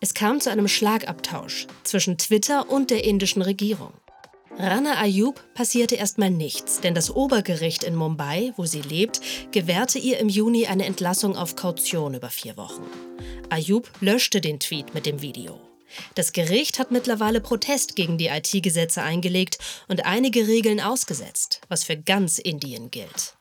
Es 0.00 0.14
kam 0.14 0.40
zu 0.40 0.50
einem 0.50 0.66
Schlagabtausch 0.66 1.66
zwischen 1.84 2.18
Twitter 2.18 2.70
und 2.70 2.90
der 2.90 3.04
indischen 3.04 3.42
Regierung. 3.42 3.92
Rana 4.56 5.00
Ayub 5.00 5.42
passierte 5.54 5.94
erstmal 5.94 6.30
nichts, 6.30 6.80
denn 6.80 6.94
das 6.94 7.14
Obergericht 7.14 7.84
in 7.84 7.94
Mumbai, 7.94 8.52
wo 8.56 8.64
sie 8.64 8.82
lebt, 8.82 9.20
gewährte 9.52 9.98
ihr 9.98 10.18
im 10.18 10.28
Juni 10.28 10.66
eine 10.66 10.86
Entlassung 10.86 11.36
auf 11.36 11.54
Kaution 11.54 12.14
über 12.14 12.30
vier 12.30 12.56
Wochen. 12.56 12.82
Ayub 13.50 13.90
löschte 14.00 14.40
den 14.40 14.58
Tweet 14.58 14.94
mit 14.94 15.06
dem 15.06 15.22
Video. 15.22 15.60
Das 16.14 16.32
Gericht 16.32 16.78
hat 16.78 16.90
mittlerweile 16.90 17.40
Protest 17.40 17.96
gegen 17.96 18.18
die 18.18 18.26
IT-Gesetze 18.26 19.02
eingelegt 19.02 19.58
und 19.86 20.06
einige 20.06 20.46
Regeln 20.46 20.80
ausgesetzt, 20.80 21.60
was 21.68 21.84
für 21.84 21.96
ganz 21.96 22.38
Indien 22.38 22.90
gilt. 22.90 23.37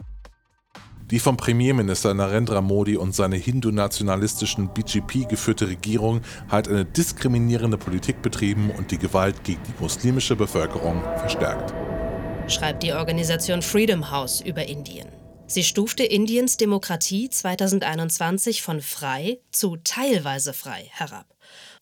Die 1.09 1.19
vom 1.19 1.37
Premierminister 1.37 2.13
Narendra 2.13 2.59
Modi 2.59 2.97
und 2.97 3.15
seine 3.15 3.37
hindu-nationalistischen 3.37 4.73
BJP 4.73 5.29
geführte 5.29 5.69
Regierung 5.69 6.19
hat 6.49 6.67
eine 6.67 6.83
diskriminierende 6.83 7.77
Politik 7.77 8.21
betrieben 8.21 8.71
und 8.71 8.91
die 8.91 8.97
Gewalt 8.97 9.45
gegen 9.45 9.61
die 9.63 9.81
muslimische 9.81 10.35
Bevölkerung 10.35 11.01
verstärkt. 11.19 11.73
Schreibt 12.51 12.83
die 12.83 12.91
Organisation 12.91 13.61
Freedom 13.61 14.11
House 14.11 14.41
über 14.41 14.65
Indien. 14.67 15.07
Sie 15.45 15.63
stufte 15.63 16.03
Indiens 16.03 16.57
Demokratie 16.57 17.29
2021 17.29 18.61
von 18.61 18.81
frei 18.81 19.39
zu 19.49 19.77
teilweise 19.81 20.51
frei 20.51 20.89
herab. 20.91 21.33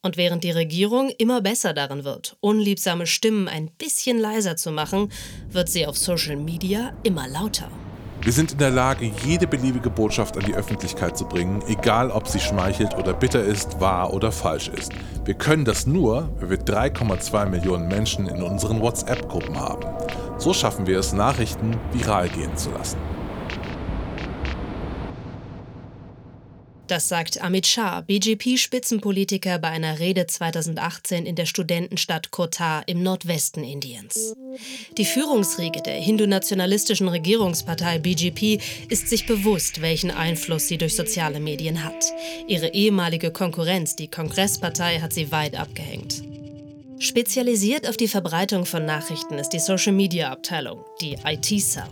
Und 0.03 0.17
während 0.17 0.43
die 0.43 0.51
Regierung 0.51 1.09
immer 1.17 1.41
besser 1.41 1.73
darin 1.73 2.03
wird, 2.03 2.37
unliebsame 2.41 3.07
Stimmen 3.07 3.47
ein 3.47 3.71
bisschen 3.71 4.19
leiser 4.19 4.55
zu 4.55 4.69
machen, 4.69 5.11
wird 5.49 5.67
sie 5.67 5.87
auf 5.87 5.97
Social 5.97 6.35
Media 6.35 6.95
immer 7.01 7.27
lauter. 7.27 7.71
Wir 8.25 8.33
sind 8.33 8.53
in 8.53 8.57
der 8.57 8.71
Lage, 8.71 9.05
jede 9.23 9.45
beliebige 9.45 9.91
Botschaft 9.91 10.35
an 10.35 10.43
die 10.43 10.55
Öffentlichkeit 10.55 11.15
zu 11.15 11.25
bringen, 11.25 11.61
egal 11.67 12.09
ob 12.09 12.27
sie 12.27 12.39
schmeichelt 12.39 12.97
oder 12.97 13.13
bitter 13.13 13.43
ist, 13.43 13.79
wahr 13.79 14.15
oder 14.15 14.31
falsch 14.31 14.67
ist. 14.67 14.91
Wir 15.25 15.35
können 15.35 15.63
das 15.63 15.85
nur, 15.85 16.27
wenn 16.39 16.49
wir 16.49 16.57
3,2 16.57 17.45
Millionen 17.45 17.87
Menschen 17.87 18.27
in 18.27 18.41
unseren 18.41 18.81
WhatsApp-Gruppen 18.81 19.59
haben. 19.59 19.85
So 20.39 20.55
schaffen 20.55 20.87
wir 20.87 20.97
es, 20.97 21.13
Nachrichten 21.13 21.77
viral 21.93 22.27
gehen 22.29 22.57
zu 22.57 22.71
lassen. 22.71 22.97
Das 26.87 27.07
sagt 27.07 27.41
Amit 27.41 27.65
Shah, 27.65 28.01
BJP-Spitzenpolitiker 28.01 29.57
bei 29.57 29.69
einer 29.69 29.97
Rede 29.97 30.27
2018 30.27 31.25
in 31.25 31.35
der 31.35 31.47
Studentenstadt 31.47 32.29
Kota 32.29 32.81
im 32.85 33.01
Nordwesten 33.01 33.63
Indiens. 33.63 34.35
Die 34.95 35.05
Führungsriege 35.05 35.81
der 35.81 35.95
hindu-nationalistischen 35.95 37.07
Regierungspartei 37.07 37.97
BJP 37.97 38.61
ist 38.89 39.09
sich 39.09 39.25
bewusst, 39.25 39.81
welchen 39.81 40.11
Einfluss 40.11 40.67
sie 40.67 40.77
durch 40.77 40.95
soziale 40.95 41.39
Medien 41.39 41.83
hat. 41.83 42.05
Ihre 42.47 42.73
ehemalige 42.73 43.31
Konkurrenz, 43.31 43.95
die 43.95 44.07
Kongresspartei, 44.07 44.99
hat 44.99 45.11
sie 45.11 45.31
weit 45.31 45.55
abgehängt. 45.55 46.21
Spezialisiert 46.99 47.89
auf 47.89 47.97
die 47.97 48.07
Verbreitung 48.07 48.65
von 48.65 48.85
Nachrichten 48.85 49.39
ist 49.39 49.49
die 49.49 49.59
Social-Media-Abteilung, 49.59 50.85
die 51.01 51.17
IT-Cell. 51.25 51.89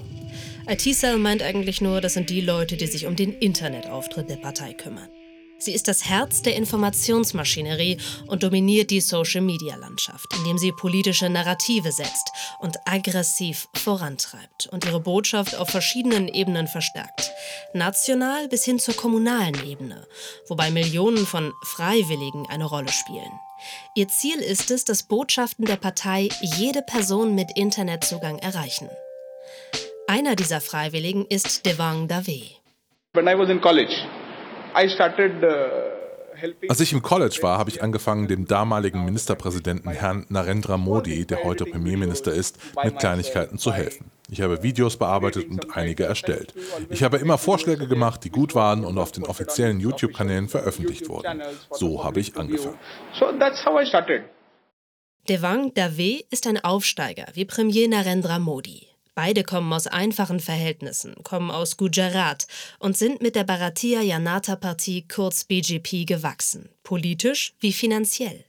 IT-Cell 0.68 1.18
meint 1.18 1.42
eigentlich 1.42 1.82
nur, 1.82 2.00
das 2.00 2.14
sind 2.14 2.30
die 2.30 2.42
Leute, 2.42 2.78
die 2.78 2.88
sich 2.88 3.06
um 3.06 3.16
den 3.16 3.34
Internetauftritt 3.34 4.30
der 4.30 4.38
Partei 4.38 4.74
kümmern. 4.74 5.10
Sie 5.58 5.74
ist 5.74 5.88
das 5.88 6.06
Herz 6.06 6.42
der 6.42 6.56
Informationsmaschinerie 6.56 7.98
und 8.28 8.44
dominiert 8.44 8.90
die 8.90 9.00
Social-Media-Landschaft, 9.00 10.28
indem 10.38 10.58
sie 10.58 10.74
politische 10.74 11.30
Narrative 11.30 11.92
setzt 11.92 12.32
und 12.60 12.78
aggressiv 12.86 13.70
vorantreibt 13.74 14.68
und 14.68 14.84
ihre 14.86 15.00
Botschaft 15.00 15.56
auf 15.56 15.70
verschiedenen 15.70 16.28
Ebenen 16.28 16.68
verstärkt, 16.68 17.32
national 17.74 18.48
bis 18.50 18.66
hin 18.66 18.80
zur 18.80 18.96
kommunalen 18.96 19.66
Ebene, 19.66 20.06
wobei 20.48 20.70
Millionen 20.70 21.26
von 21.26 21.54
Freiwilligen 21.64 22.46
eine 22.50 22.66
Rolle 22.66 22.92
spielen. 22.92 23.40
Ihr 23.96 24.10
Ziel 24.10 24.40
ist 24.40 24.70
es, 24.72 24.84
dass 24.84 25.04
Botschaften 25.04 25.66
der 25.66 25.78
Partei 25.78 26.28
jede 26.58 26.82
Person 26.82 27.36
mit 27.36 27.56
Internetzugang 27.56 28.38
erreichen. 28.40 28.90
Einer 30.08 30.36
dieser 30.36 30.62
Freiwilligen 30.62 31.26
ist 31.26 31.66
Devang 31.66 32.08
Dave. 32.08 32.42
When 33.14 33.28
I 33.28 33.38
was 33.38 33.50
in 33.50 33.62
college, 33.62 33.94
I 34.76 34.90
started 34.90 35.44
uh 35.44 35.94
als 36.68 36.80
ich 36.80 36.92
im 36.94 37.02
College 37.02 37.40
war, 37.42 37.58
habe 37.58 37.70
ich 37.70 37.82
angefangen, 37.82 38.28
dem 38.28 38.48
damaligen 38.48 39.06
Ministerpräsidenten 39.06 39.90
Herrn 39.92 40.26
Narendra 40.30 40.78
Modi, 40.78 41.26
der 41.26 41.44
heute 41.44 41.66
Premierminister 41.66 42.34
ist, 42.34 42.58
mit 42.84 43.00
Kleinigkeiten 43.00 43.58
zu 43.58 43.72
helfen. 43.72 44.12
Ich 44.30 44.42
habe 44.42 44.64
Videos 44.64 44.98
bearbeitet 44.98 45.50
und 45.50 45.76
einige 45.76 46.06
erstellt. 46.06 46.54
Ich 46.90 47.04
habe 47.04 47.18
immer 47.18 47.38
Vorschläge 47.38 47.88
gemacht, 47.88 48.24
die 48.24 48.30
gut 48.30 48.56
waren 48.56 48.84
und 48.84 48.98
auf 48.98 49.12
den 49.12 49.26
offiziellen 49.26 49.80
YouTube-Kanälen 49.80 50.50
veröffentlicht 50.50 51.08
wurden. 51.08 51.42
So 51.72 52.04
habe 52.04 52.20
ich 52.20 52.36
angefangen. 52.36 52.78
Devang 55.30 55.74
Dave 55.74 56.24
ist 56.30 56.48
ein 56.48 56.62
Aufsteiger 56.64 57.28
wie 57.34 57.46
Premier 57.46 57.88
Narendra 57.88 58.40
Modi. 58.40 58.93
Beide 59.16 59.44
kommen 59.44 59.72
aus 59.72 59.86
einfachen 59.86 60.40
Verhältnissen, 60.40 61.16
kommen 61.24 61.52
aus 61.52 61.78
Gujarat 61.78 62.48
und 62.80 62.98
sind 62.98 63.22
mit 63.22 63.36
der 63.36 63.44
Bharatiya 63.44 64.02
Janata 64.02 64.56
Partie 64.56 65.08
kurz 65.08 65.44
BJP 65.44 66.06
gewachsen, 66.06 66.70
politisch 66.84 67.54
wie 67.60 67.74
finanziell. 67.74 68.46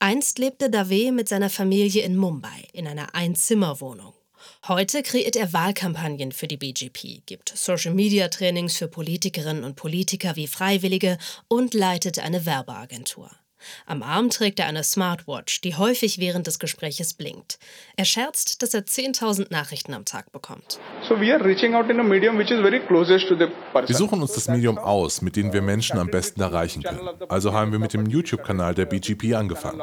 Einst 0.00 0.40
lebte 0.40 0.70
Dave 0.70 1.12
mit 1.12 1.28
seiner 1.28 1.50
Familie 1.50 2.02
in 2.02 2.16
Mumbai 2.16 2.66
in 2.72 2.88
einer 2.88 3.14
Einzimmerwohnung. 3.14 4.12
Heute 4.66 5.04
kreiert 5.04 5.36
er 5.36 5.52
Wahlkampagnen 5.52 6.32
für 6.32 6.48
die 6.48 6.56
BJP, 6.56 7.22
gibt 7.26 7.52
Social-Media-Trainings 7.54 8.76
für 8.76 8.88
Politikerinnen 8.88 9.62
und 9.62 9.76
Politiker 9.76 10.34
wie 10.34 10.48
Freiwillige 10.48 11.16
und 11.46 11.74
leitet 11.74 12.18
eine 12.18 12.44
Werbeagentur. 12.44 13.30
Am 13.86 14.02
Arm 14.02 14.30
trägt 14.30 14.58
er 14.60 14.66
eine 14.66 14.84
Smartwatch, 14.84 15.60
die 15.60 15.76
häufig 15.76 16.18
während 16.18 16.46
des 16.46 16.58
Gespräches 16.58 17.14
blinkt. 17.14 17.58
Er 17.96 18.04
scherzt, 18.04 18.62
dass 18.62 18.74
er 18.74 18.82
10.000 18.82 19.46
Nachrichten 19.50 19.94
am 19.94 20.04
Tag 20.04 20.32
bekommt. 20.32 20.78
Wir 23.86 23.96
suchen 23.96 24.22
uns 24.22 24.32
das 24.32 24.48
Medium 24.48 24.78
aus, 24.78 25.22
mit 25.22 25.36
dem 25.36 25.52
wir 25.52 25.62
Menschen 25.62 25.98
am 25.98 26.08
besten 26.08 26.40
erreichen 26.40 26.82
können. 26.82 27.08
Also 27.28 27.52
haben 27.52 27.72
wir 27.72 27.78
mit 27.78 27.94
dem 27.94 28.06
YouTube-Kanal 28.06 28.74
der 28.74 28.86
BGP 28.86 29.34
angefangen. 29.34 29.80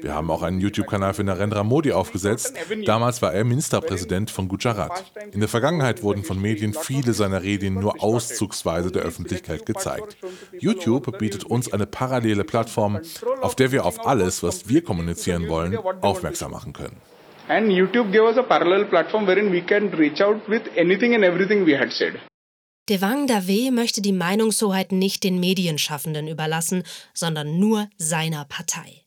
Wir 0.00 0.14
haben 0.14 0.30
auch 0.30 0.42
einen 0.42 0.60
YouTube-Kanal 0.60 1.14
für 1.14 1.24
Narendra 1.24 1.64
Modi 1.64 1.92
aufgesetzt. 1.92 2.54
Damals 2.84 3.22
war 3.22 3.32
er 3.32 3.44
Ministerpräsident 3.44 4.30
von 4.30 4.48
Gujarat. 4.48 5.04
In 5.32 5.40
der 5.40 5.48
Vergangenheit 5.48 6.02
wurden 6.02 6.24
von 6.24 6.40
Medien 6.40 6.74
viele 6.74 7.12
seiner 7.12 7.42
Reden 7.42 7.74
nur 7.74 8.02
auszugsweise 8.02 8.90
der 8.90 9.02
Öffentlichkeit 9.02 9.66
gezeigt. 9.66 10.16
YouTube 10.58 11.18
bietet 11.18 11.44
uns 11.44 11.72
eine 11.72 11.86
parallele 11.86 12.44
Plattform, 12.44 13.00
auf 13.40 13.54
der 13.54 13.72
wir 13.72 13.84
auf 13.84 14.06
alles, 14.06 14.42
was 14.42 14.68
wir 14.68 14.82
kommunizieren 14.82 15.48
wollen, 15.48 15.76
aufmerksam 16.02 16.52
machen 16.52 16.72
können. 16.72 17.00
And 17.48 17.70
YouTube 17.70 18.10
gave 18.10 18.24
us 18.24 18.38
a 18.38 18.42
parallel 18.42 18.86
platform 18.86 19.26
wherein 19.26 19.52
we 19.52 19.60
can 19.60 19.88
reach 19.88 20.22
out 20.22 20.48
with 20.48 20.62
anything 20.78 21.14
and 21.14 21.24
everything 21.24 21.66
we 21.66 21.78
had 21.78 21.90
said. 21.92 22.14
Devang 22.88 23.26
Dave 23.26 23.70
möchte 23.70 24.02
die 24.02 24.12
Meinungshoheit 24.12 24.92
nicht 24.92 25.24
den 25.24 25.40
Medienschaffenden 25.40 26.28
überlassen, 26.28 26.82
sondern 27.14 27.58
nur 27.58 27.88
seiner 27.96 28.44
Partei. 28.44 29.04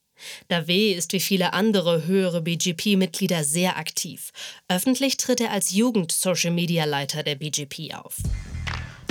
Dave 0.47 0.95
ist 0.95 1.13
wie 1.13 1.19
viele 1.19 1.53
andere 1.53 2.07
höhere 2.07 2.41
BGP-Mitglieder 2.41 3.43
sehr 3.43 3.77
aktiv. 3.77 4.31
Öffentlich 4.67 5.17
tritt 5.17 5.41
er 5.41 5.51
als 5.51 5.73
Jugend-Social-Media-Leiter 5.73 7.21
der 7.21 7.35
BGP 7.35 7.93
auf. 7.93 8.17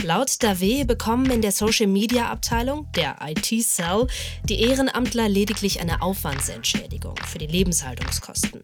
Laut 0.02 0.42
Dave 0.42 0.85
bekommen 0.85 1.30
in 1.30 1.42
der 1.42 1.52
Social-Media-Abteilung, 1.52 2.87
der 2.94 3.16
IT-Cell, 3.26 4.06
die 4.44 4.61
Ehrenamtler 4.61 5.28
lediglich 5.28 5.80
eine 5.80 6.02
Aufwandsentschädigung 6.02 7.16
für 7.26 7.38
die 7.38 7.46
Lebenshaltungskosten. 7.46 8.62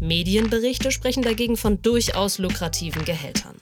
Medienberichte 0.00 0.90
sprechen 0.90 1.22
dagegen 1.22 1.56
von 1.56 1.80
durchaus 1.82 2.38
lukrativen 2.38 3.04
Gehältern. 3.04 3.56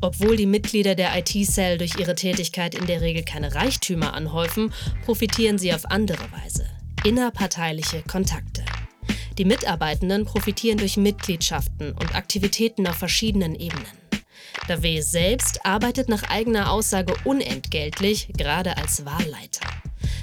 Obwohl 0.00 0.36
die 0.36 0.46
Mitglieder 0.46 0.94
der 0.94 1.16
IT-Cell 1.16 1.78
durch 1.78 1.98
ihre 1.98 2.14
Tätigkeit 2.14 2.74
in 2.74 2.86
der 2.86 3.00
Regel 3.00 3.24
keine 3.24 3.54
Reichtümer 3.54 4.14
anhäufen, 4.14 4.72
profitieren 5.04 5.58
sie 5.58 5.72
auf 5.72 5.86
andere 5.90 6.30
Weise. 6.32 6.66
Innerparteiliche 7.04 8.02
Kontakte. 8.02 8.64
Die 9.38 9.44
Mitarbeitenden 9.44 10.24
profitieren 10.24 10.78
durch 10.78 10.96
Mitgliedschaften 10.96 11.92
und 11.92 12.14
Aktivitäten 12.14 12.86
auf 12.86 12.96
verschiedenen 12.96 13.54
Ebenen. 13.54 14.03
Dave 14.66 15.02
selbst 15.02 15.64
arbeitet 15.64 16.08
nach 16.08 16.22
eigener 16.24 16.70
Aussage 16.70 17.14
unentgeltlich, 17.24 18.28
gerade 18.36 18.76
als 18.76 19.04
Wahlleiter. 19.04 19.66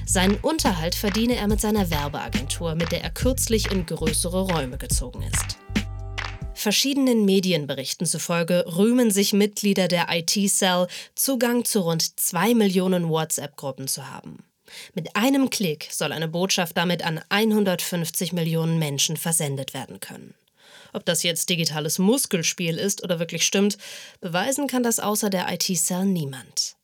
Seinen 0.06 0.36
Unterhalt 0.38 0.96
verdiene 0.96 1.36
er 1.36 1.48
mit 1.48 1.62
seiner 1.62 1.90
Werbeagentur, 1.90 2.76
mit 2.76 2.92
der 2.92 3.04
er 3.04 3.12
kürzlich 3.12 3.72
in 3.72 3.86
größere 3.86 4.42
Räume 4.42 4.78
gezogen 4.78 5.22
ist. 5.22 5.58
Verschiedenen 6.54 7.26
Medienberichten 7.26 8.06
zufolge 8.06 8.66
rühmen 8.78 9.10
sich 9.10 9.34
Mitglieder 9.34 9.88
der 9.88 10.08
IT-Cell, 10.10 10.88
Zugang 11.16 11.64
zu 11.64 11.80
rund 11.80 12.20
zwei 12.20 12.54
Millionen 12.54 13.10
WhatsApp-Gruppen 13.10 13.88
zu 13.88 14.10
haben. 14.10 14.44
Mit 14.94 15.16
einem 15.16 15.50
Klick 15.50 15.88
soll 15.92 16.12
eine 16.12 16.28
Botschaft 16.28 16.78
damit 16.78 17.04
an 17.04 17.20
150 17.30 18.34
Millionen 18.34 18.80
Menschen 18.80 19.18
versendet 19.18 19.74
werden 19.74 20.00
können. 20.00 20.34
Ob 20.94 21.06
das 21.06 21.24
jetzt 21.24 21.50
digitales 21.50 22.00
Muskelspiel 22.00 22.78
ist 22.78 23.04
oder 23.04 23.20
wirklich 23.20 23.46
stimmt, 23.46 23.78
beweisen 24.20 24.68
kann 24.68 24.84
das 24.84 25.00
außer 25.00 25.30
der 25.30 25.52
IT-Cell 25.52 26.06
niemand. 26.06 26.76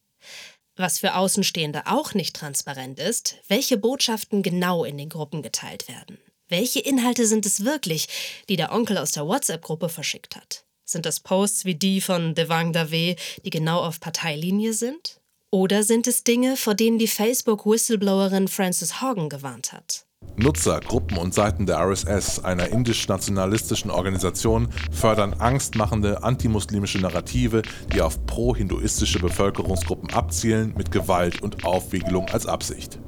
Was 0.76 1.00
für 1.00 1.16
Außenstehende 1.16 1.88
auch 1.88 2.14
nicht 2.14 2.36
transparent 2.36 3.00
ist, 3.00 3.38
welche 3.48 3.78
Botschaften 3.78 4.44
genau 4.44 4.84
in 4.84 4.98
den 4.98 5.10
Gruppen 5.10 5.42
geteilt 5.42 5.88
werden. 5.88 6.20
Welche 6.50 6.80
Inhalte 6.80 7.28
sind 7.28 7.46
es 7.46 7.66
wirklich, 7.66 8.08
die 8.48 8.56
der 8.56 8.72
Onkel 8.72 8.98
aus 8.98 9.12
der 9.12 9.28
WhatsApp-Gruppe 9.28 9.90
verschickt 9.90 10.36
hat? 10.36 10.66
Sind 10.86 11.06
das 11.06 11.20
Posts 11.20 11.66
wie 11.66 11.76
die 11.76 12.00
von 12.00 12.36
Devang 12.36 12.72
Dave, 12.72 13.18
die 13.44 13.50
genau 13.50 13.82
auf 13.82 14.00
Parteilinie 14.00 14.72
sind? 14.72 15.20
Oder 15.52 15.84
sind 15.84 16.08
es 16.08 16.24
Dinge, 16.24 16.56
vor 16.56 16.76
denen 16.76 16.98
die 16.98 17.08
Facebook-Whistleblowerin 17.08 18.48
Frances 18.48 19.02
Hogan 19.02 19.28
gewarnt 19.28 19.74
hat? 19.74 20.07
Nutzer, 20.40 20.82
Gruppen 20.82 21.18
und 21.18 21.34
Seiten 21.34 21.66
der 21.66 21.80
RSS, 21.80 22.44
einer 22.44 22.70
indisch-nationalistischen 22.70 23.90
Organisation, 23.90 24.70
fördern 24.92 25.34
angstmachende 25.34 26.22
antimuslimische 26.24 27.00
Narrative, 27.00 27.64
die 27.92 28.02
auf 28.02 28.24
pro-hinduistische 28.28 29.18
Bevölkerungsgruppen 29.18 30.14
abzielen, 30.14 30.76
mit 30.78 30.92
Gewalt 30.92 31.42
und 31.42 31.66
Aufwiegelung 31.66 32.30
als 32.30 32.46
Absicht. 32.46 33.00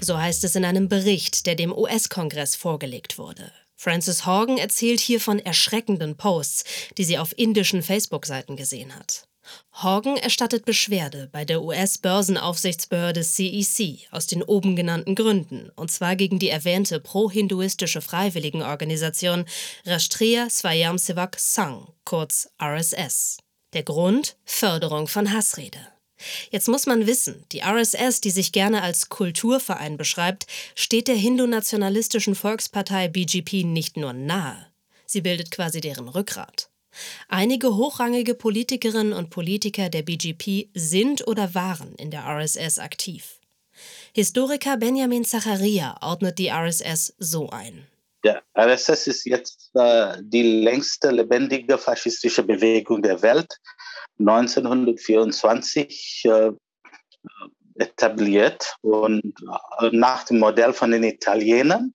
So 0.00 0.16
heißt 0.16 0.44
es 0.44 0.56
in 0.56 0.64
einem 0.64 0.88
Bericht, 0.88 1.46
der 1.46 1.56
dem 1.56 1.72
US-Kongress 1.72 2.56
vorgelegt 2.56 3.18
wurde. 3.18 3.52
Frances 3.76 4.24
Horgan 4.24 4.56
erzählt 4.56 5.00
hier 5.00 5.20
von 5.20 5.38
erschreckenden 5.38 6.16
Posts, 6.16 6.64
die 6.96 7.04
sie 7.04 7.18
auf 7.18 7.36
indischen 7.36 7.82
Facebook-Seiten 7.82 8.56
gesehen 8.56 8.96
hat. 8.96 9.28
Horgan 9.74 10.16
erstattet 10.16 10.64
Beschwerde 10.64 11.28
bei 11.32 11.44
der 11.44 11.62
US-Börsenaufsichtsbehörde 11.62 13.22
CEC 13.22 14.06
aus 14.10 14.26
den 14.26 14.42
oben 14.42 14.76
genannten 14.76 15.14
Gründen, 15.14 15.70
und 15.76 15.90
zwar 15.90 16.14
gegen 16.14 16.38
die 16.38 16.50
erwähnte 16.50 17.00
pro-hinduistische 17.00 18.02
Freiwilligenorganisation 18.02 19.46
Rashtriya 19.86 20.50
Swayamsevak 20.50 21.38
Sangh, 21.38 21.88
kurz 22.04 22.50
RSS. 22.62 23.38
Der 23.72 23.82
Grund? 23.82 24.36
Förderung 24.44 25.08
von 25.08 25.32
Hassrede. 25.32 25.78
Jetzt 26.50 26.68
muss 26.68 26.86
man 26.86 27.06
wissen, 27.06 27.44
die 27.50 27.62
RSS, 27.62 28.20
die 28.20 28.30
sich 28.30 28.52
gerne 28.52 28.82
als 28.82 29.08
Kulturverein 29.08 29.96
beschreibt, 29.96 30.46
steht 30.74 31.08
der 31.08 31.16
hindu-nationalistischen 31.16 32.34
Volkspartei 32.34 33.08
BGP 33.08 33.64
nicht 33.64 33.96
nur 33.96 34.12
nahe. 34.12 34.66
Sie 35.06 35.22
bildet 35.22 35.50
quasi 35.50 35.80
deren 35.80 36.08
Rückgrat. 36.08 36.71
Einige 37.28 37.76
hochrangige 37.76 38.34
Politikerinnen 38.34 39.12
und 39.12 39.30
Politiker 39.30 39.88
der 39.88 40.02
BGP 40.02 40.68
sind 40.74 41.26
oder 41.26 41.54
waren 41.54 41.94
in 41.96 42.10
der 42.10 42.24
RSS 42.26 42.78
aktiv. 42.78 43.38
Historiker 44.14 44.76
Benjamin 44.76 45.24
Zacharia 45.24 45.96
ordnet 46.02 46.38
die 46.38 46.50
RSS 46.50 47.14
so 47.18 47.48
ein. 47.50 47.86
Der 48.24 48.42
RSS 48.56 49.08
ist 49.08 49.24
jetzt 49.24 49.70
äh, 49.74 50.16
die 50.20 50.62
längste 50.62 51.10
lebendige 51.10 51.78
faschistische 51.78 52.42
Bewegung 52.42 53.02
der 53.02 53.22
Welt. 53.22 53.58
1924 54.18 56.24
äh, 56.26 56.52
etabliert 57.76 58.76
und 58.82 59.34
äh, 59.80 59.90
nach 59.92 60.24
dem 60.24 60.38
Modell 60.38 60.72
von 60.72 60.90
den 60.90 61.04
Italienern 61.04 61.94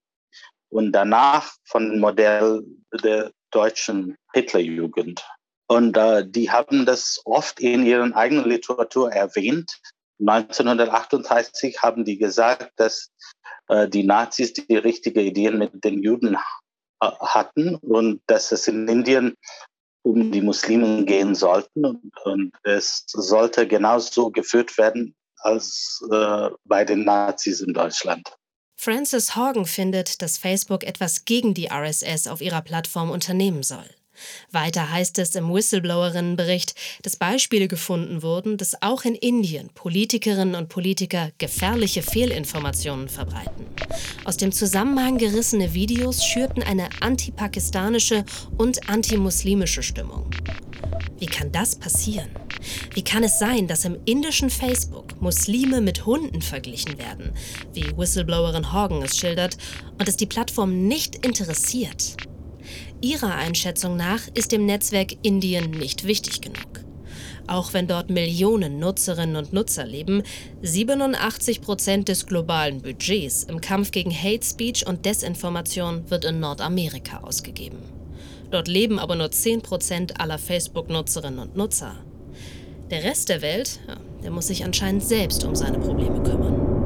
und 0.69 0.91
danach 0.91 1.53
von 1.65 1.91
dem 1.91 1.99
Modell 1.99 2.63
der 3.03 3.31
deutschen 3.51 4.15
Hitlerjugend. 4.33 5.27
Und 5.67 5.97
äh, 5.97 6.25
die 6.27 6.49
haben 6.49 6.86
das 6.86 7.21
oft 7.25 7.60
in 7.60 7.86
ihren 7.86 8.13
eigenen 8.13 8.45
Literatur 8.45 9.12
erwähnt. 9.12 9.79
1938 10.19 11.81
haben 11.81 12.05
die 12.05 12.17
gesagt, 12.17 12.71
dass 12.77 13.12
äh, 13.67 13.88
die 13.88 14.03
Nazis 14.03 14.53
die 14.53 14.77
richtige 14.77 15.21
Ideen 15.21 15.57
mit 15.57 15.83
den 15.83 16.01
Juden 16.01 16.36
äh, 16.36 17.07
hatten 17.19 17.75
und 17.75 18.21
dass 18.27 18.51
es 18.51 18.67
in 18.67 18.88
Indien 18.88 19.36
um 20.03 20.31
die 20.31 20.41
Muslimen 20.41 21.05
gehen 21.05 21.36
sollten 21.36 21.86
und, 21.86 22.12
und 22.23 22.53
es 22.63 23.03
sollte 23.07 23.67
genauso 23.67 24.31
geführt 24.31 24.77
werden 24.77 25.15
als 25.39 26.01
äh, 26.12 26.49
bei 26.63 26.86
den 26.86 27.03
Nazis 27.03 27.62
in 27.62 27.73
Deutschland. 27.73 28.38
Frances 28.79 29.35
Horgan 29.35 29.65
findet, 29.65 30.21
dass 30.21 30.37
Facebook 30.37 30.83
etwas 30.83 31.25
gegen 31.25 31.55
die 31.55 31.67
RSS 31.67 32.27
auf 32.27 32.41
ihrer 32.41 32.61
Plattform 32.61 33.09
unternehmen 33.09 33.63
soll. 33.63 33.89
Weiter 34.51 34.91
heißt 34.91 35.19
es 35.19 35.35
im 35.35 35.51
Whistleblowerinnenbericht, 35.53 36.75
dass 37.01 37.17
Beispiele 37.17 37.67
gefunden 37.67 38.21
wurden, 38.21 38.57
dass 38.57 38.81
auch 38.81 39.03
in 39.03 39.15
Indien 39.15 39.69
Politikerinnen 39.73 40.55
und 40.55 40.69
Politiker 40.69 41.31
gefährliche 41.37 42.03
Fehlinformationen 42.03 43.09
verbreiten. 43.09 43.65
Aus 44.25 44.37
dem 44.37 44.51
Zusammenhang 44.51 45.17
gerissene 45.17 45.73
Videos 45.73 46.23
schürten 46.23 46.63
eine 46.63 46.89
antipakistanische 47.01 48.25
und 48.57 48.89
antimuslimische 48.89 49.83
Stimmung. 49.83 50.29
Wie 51.19 51.26
kann 51.26 51.52
das 51.52 51.76
passieren? 51.76 52.30
Wie 52.93 53.04
kann 53.04 53.23
es 53.23 53.39
sein, 53.39 53.67
dass 53.67 53.86
im 53.86 53.97
indischen 54.06 54.50
Facebook 54.50 55.21
Muslime 55.21 55.82
mit 55.82 56.06
Hunden 56.06 56.41
verglichen 56.41 56.97
werden, 56.97 57.32
wie 57.73 57.95
Whistleblowerin 57.97 58.73
Horgan 58.73 59.02
es 59.02 59.17
schildert, 59.17 59.58
und 60.00 60.08
es 60.08 60.17
die 60.17 60.26
Plattform 60.26 60.88
nicht 60.88 61.26
interessiert? 61.26 62.17
Ihrer 63.02 63.36
Einschätzung 63.36 63.95
nach 63.95 64.21
ist 64.34 64.52
dem 64.52 64.65
Netzwerk 64.65 65.13
Indien 65.21 65.71
nicht 65.71 66.06
wichtig 66.06 66.41
genug. 66.41 66.84
Auch 67.47 67.73
wenn 67.73 67.88
dort 67.88 68.10
Millionen 68.10 68.80
Nutzerinnen 68.80 69.38
und 69.38 69.54
Nutzer 69.54 69.86
leben, 69.86 70.21
87 70.63 71.62
Prozent 71.62 72.10
des 72.10 72.26
globalen 72.26 72.82
Budgets 72.82 73.43
im 73.45 73.62
Kampf 73.62 73.91
gegen 73.91 74.12
Hate 74.12 74.45
Speech 74.45 74.86
und 74.86 75.06
Desinformation 75.06 76.10
wird 76.10 76.26
in 76.26 76.41
Nordamerika 76.41 77.19
ausgegeben. 77.19 77.96
Dort 78.51 78.67
leben 78.67 78.99
aber 78.99 79.15
nur 79.15 79.31
10 79.31 79.62
Prozent 79.62 80.19
aller 80.19 80.39
Facebook-Nutzerinnen 80.39 81.39
und 81.39 81.55
Nutzer. 81.57 81.95
Der 82.89 83.03
Rest 83.03 83.29
der 83.29 83.41
Welt, 83.41 83.79
ja, 83.88 83.97
der 84.23 84.31
muss 84.31 84.47
sich 84.47 84.63
anscheinend 84.63 85.03
selbst 85.03 85.43
um 85.43 85.55
seine 85.55 85.79
Probleme 85.79 86.23
kümmern. 86.23 86.77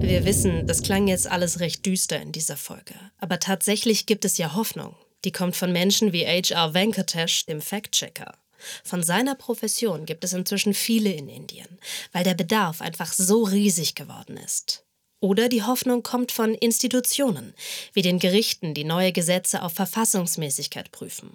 Wir 0.00 0.24
wissen, 0.24 0.66
das 0.66 0.82
klang 0.82 1.08
jetzt 1.08 1.30
alles 1.30 1.60
recht 1.60 1.86
düster 1.86 2.20
in 2.20 2.32
dieser 2.32 2.56
Folge. 2.56 2.94
Aber 3.18 3.38
tatsächlich 3.38 4.06
gibt 4.06 4.24
es 4.24 4.36
ja 4.36 4.54
Hoffnung. 4.54 4.94
Die 5.24 5.32
kommt 5.32 5.56
von 5.56 5.72
Menschen 5.72 6.12
wie 6.12 6.26
H.R. 6.26 6.74
Venkatesh, 6.74 7.46
dem 7.46 7.62
Fact-Checker. 7.62 8.34
Von 8.82 9.02
seiner 9.02 9.34
Profession 9.34 10.06
gibt 10.06 10.24
es 10.24 10.32
inzwischen 10.32 10.74
viele 10.74 11.10
in 11.10 11.28
Indien, 11.28 11.78
weil 12.12 12.24
der 12.24 12.34
Bedarf 12.34 12.80
einfach 12.80 13.12
so 13.12 13.44
riesig 13.44 13.94
geworden 13.94 14.36
ist. 14.36 14.83
Oder 15.24 15.48
die 15.48 15.62
Hoffnung 15.62 16.02
kommt 16.02 16.32
von 16.32 16.52
Institutionen, 16.52 17.54
wie 17.94 18.02
den 18.02 18.18
Gerichten, 18.18 18.74
die 18.74 18.84
neue 18.84 19.10
Gesetze 19.10 19.62
auf 19.62 19.72
Verfassungsmäßigkeit 19.72 20.92
prüfen 20.92 21.30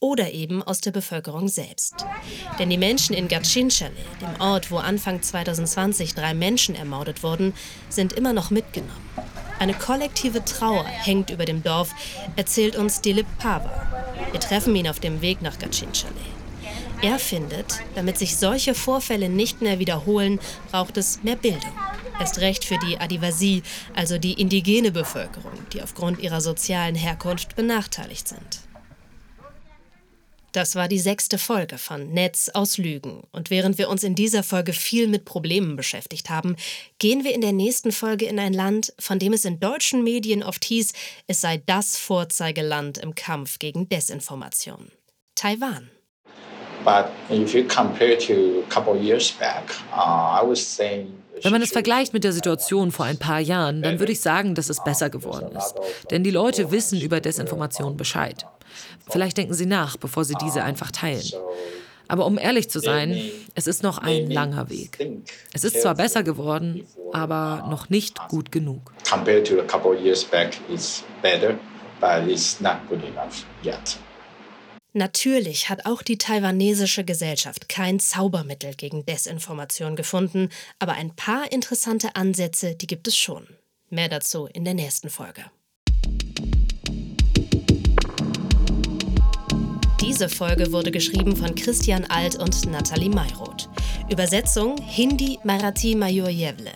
oder 0.00 0.32
eben 0.32 0.64
aus 0.64 0.80
der 0.80 0.90
Bevölkerung 0.90 1.46
selbst. 1.46 1.94
Denn 2.58 2.70
die 2.70 2.76
Menschen 2.76 3.14
in 3.14 3.28
Gachinchale, 3.28 3.92
dem 4.20 4.40
Ort, 4.40 4.72
wo 4.72 4.78
Anfang 4.78 5.22
2020 5.22 6.16
drei 6.16 6.34
Menschen 6.34 6.74
ermordet 6.74 7.22
wurden, 7.22 7.54
sind 7.88 8.14
immer 8.14 8.32
noch 8.32 8.50
mitgenommen. 8.50 9.08
Eine 9.60 9.74
kollektive 9.74 10.44
Trauer 10.44 10.84
hängt 10.84 11.30
über 11.30 11.44
dem 11.44 11.62
Dorf, 11.62 11.94
erzählt 12.34 12.74
uns 12.74 13.00
Dilip 13.00 13.26
Pava. 13.38 13.70
Wir 14.32 14.40
treffen 14.40 14.74
ihn 14.74 14.88
auf 14.88 14.98
dem 14.98 15.20
Weg 15.20 15.40
nach 15.40 15.56
Gachinchale. 15.60 16.14
Er 17.00 17.20
findet, 17.20 17.78
damit 17.94 18.18
sich 18.18 18.36
solche 18.36 18.74
Vorfälle 18.74 19.28
nicht 19.28 19.62
mehr 19.62 19.78
wiederholen, 19.78 20.40
braucht 20.72 20.96
es 20.96 21.22
mehr 21.22 21.36
Bildung. 21.36 21.70
Erst 22.20 22.38
recht 22.40 22.66
für 22.66 22.76
die 22.78 22.98
Adivasi, 22.98 23.62
also 23.94 24.18
die 24.18 24.34
indigene 24.34 24.92
Bevölkerung, 24.92 25.54
die 25.72 25.82
aufgrund 25.82 26.20
ihrer 26.20 26.42
sozialen 26.42 26.94
Herkunft 26.94 27.56
benachteiligt 27.56 28.28
sind. 28.28 28.60
Das 30.52 30.74
war 30.74 30.86
die 30.86 30.98
sechste 30.98 31.38
Folge 31.38 31.78
von 31.78 32.12
Netz 32.12 32.50
aus 32.52 32.76
Lügen. 32.76 33.22
Und 33.32 33.50
während 33.50 33.78
wir 33.78 33.88
uns 33.88 34.02
in 34.02 34.14
dieser 34.14 34.42
Folge 34.42 34.74
viel 34.74 35.08
mit 35.08 35.24
Problemen 35.24 35.76
beschäftigt 35.76 36.28
haben, 36.28 36.56
gehen 36.98 37.24
wir 37.24 37.34
in 37.34 37.40
der 37.40 37.52
nächsten 37.52 37.90
Folge 37.90 38.26
in 38.26 38.38
ein 38.38 38.52
Land, 38.52 38.92
von 38.98 39.18
dem 39.18 39.32
es 39.32 39.46
in 39.46 39.58
deutschen 39.58 40.04
Medien 40.04 40.42
oft 40.42 40.64
hieß, 40.64 40.92
es 41.26 41.40
sei 41.40 41.62
das 41.64 41.96
Vorzeigeland 41.96 42.98
im 42.98 43.14
Kampf 43.14 43.58
gegen 43.58 43.88
Desinformation. 43.88 44.90
Taiwan. 45.36 45.88
But 46.84 47.12
if 47.30 47.54
you 47.54 47.64
compare 47.64 48.18
to 48.18 48.62
a 48.66 48.70
couple 48.70 48.96
years 48.96 49.30
back, 49.30 49.70
uh, 49.92 50.40
I 50.42 50.44
was 50.44 50.60
saying 50.60 51.19
wenn 51.42 51.52
man 51.52 51.62
es 51.62 51.72
vergleicht 51.72 52.12
mit 52.12 52.24
der 52.24 52.32
Situation 52.32 52.90
vor 52.92 53.06
ein 53.06 53.18
paar 53.18 53.40
Jahren, 53.40 53.82
dann 53.82 53.98
würde 53.98 54.12
ich 54.12 54.20
sagen, 54.20 54.54
dass 54.54 54.68
es 54.68 54.82
besser 54.82 55.10
geworden 55.10 55.56
ist. 55.56 55.74
Denn 56.10 56.24
die 56.24 56.30
Leute 56.30 56.70
wissen 56.70 57.00
über 57.00 57.20
Desinformation 57.20 57.96
Bescheid. 57.96 58.46
Vielleicht 59.08 59.36
denken 59.36 59.54
sie 59.54 59.66
nach, 59.66 59.96
bevor 59.96 60.24
sie 60.24 60.34
diese 60.40 60.62
einfach 60.62 60.90
teilen. 60.90 61.24
Aber 62.08 62.26
um 62.26 62.38
ehrlich 62.38 62.68
zu 62.68 62.80
sein, 62.80 63.20
es 63.54 63.68
ist 63.68 63.84
noch 63.84 63.98
ein 63.98 64.28
langer 64.30 64.68
Weg. 64.68 64.98
Es 65.52 65.62
ist 65.62 65.80
zwar 65.80 65.94
besser 65.94 66.24
geworden, 66.24 66.84
aber 67.12 67.66
noch 67.70 67.88
nicht 67.88 68.18
gut 68.28 68.50
genug. 68.50 68.92
Compared 69.08 69.46
to 69.46 69.60
a 69.60 69.64
couple 69.64 69.96
years 69.96 70.24
back, 70.24 70.58
it's 70.68 71.04
better, 71.22 71.56
but 72.00 72.28
it's 72.28 72.60
not 72.60 72.78
good 72.88 73.02
enough 73.04 73.44
yet. 73.62 73.96
Natürlich 74.92 75.68
hat 75.68 75.86
auch 75.86 76.02
die 76.02 76.18
taiwanesische 76.18 77.04
Gesellschaft 77.04 77.68
kein 77.68 78.00
Zaubermittel 78.00 78.74
gegen 78.74 79.06
Desinformation 79.06 79.94
gefunden, 79.94 80.48
aber 80.80 80.94
ein 80.94 81.14
paar 81.14 81.52
interessante 81.52 82.16
Ansätze, 82.16 82.74
die 82.74 82.88
gibt 82.88 83.06
es 83.06 83.16
schon. 83.16 83.46
Mehr 83.88 84.08
dazu 84.08 84.46
in 84.46 84.64
der 84.64 84.74
nächsten 84.74 85.08
Folge. 85.08 85.44
Diese 90.00 90.28
Folge 90.28 90.72
wurde 90.72 90.90
geschrieben 90.90 91.36
von 91.36 91.54
Christian 91.54 92.04
Alt 92.06 92.34
und 92.34 92.66
Nathalie 92.66 93.10
Mayroth. 93.10 93.68
Übersetzung 94.10 94.76
Hindi 94.82 95.38
Marathi 95.44 95.94
Majorjewle. 95.94 96.72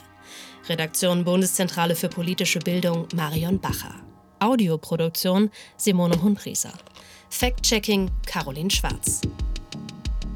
Redaktion 0.68 1.24
Bundeszentrale 1.24 1.96
für 1.96 2.08
politische 2.08 2.60
Bildung 2.60 3.08
Marion 3.14 3.58
Bacher. 3.60 3.96
Audioproduktion 4.38 5.50
Simone 5.76 6.22
Hunrieser. 6.22 6.72
Fact-Checking 7.34 8.10
Caroline 8.26 8.70
Schwarz. 8.70 9.20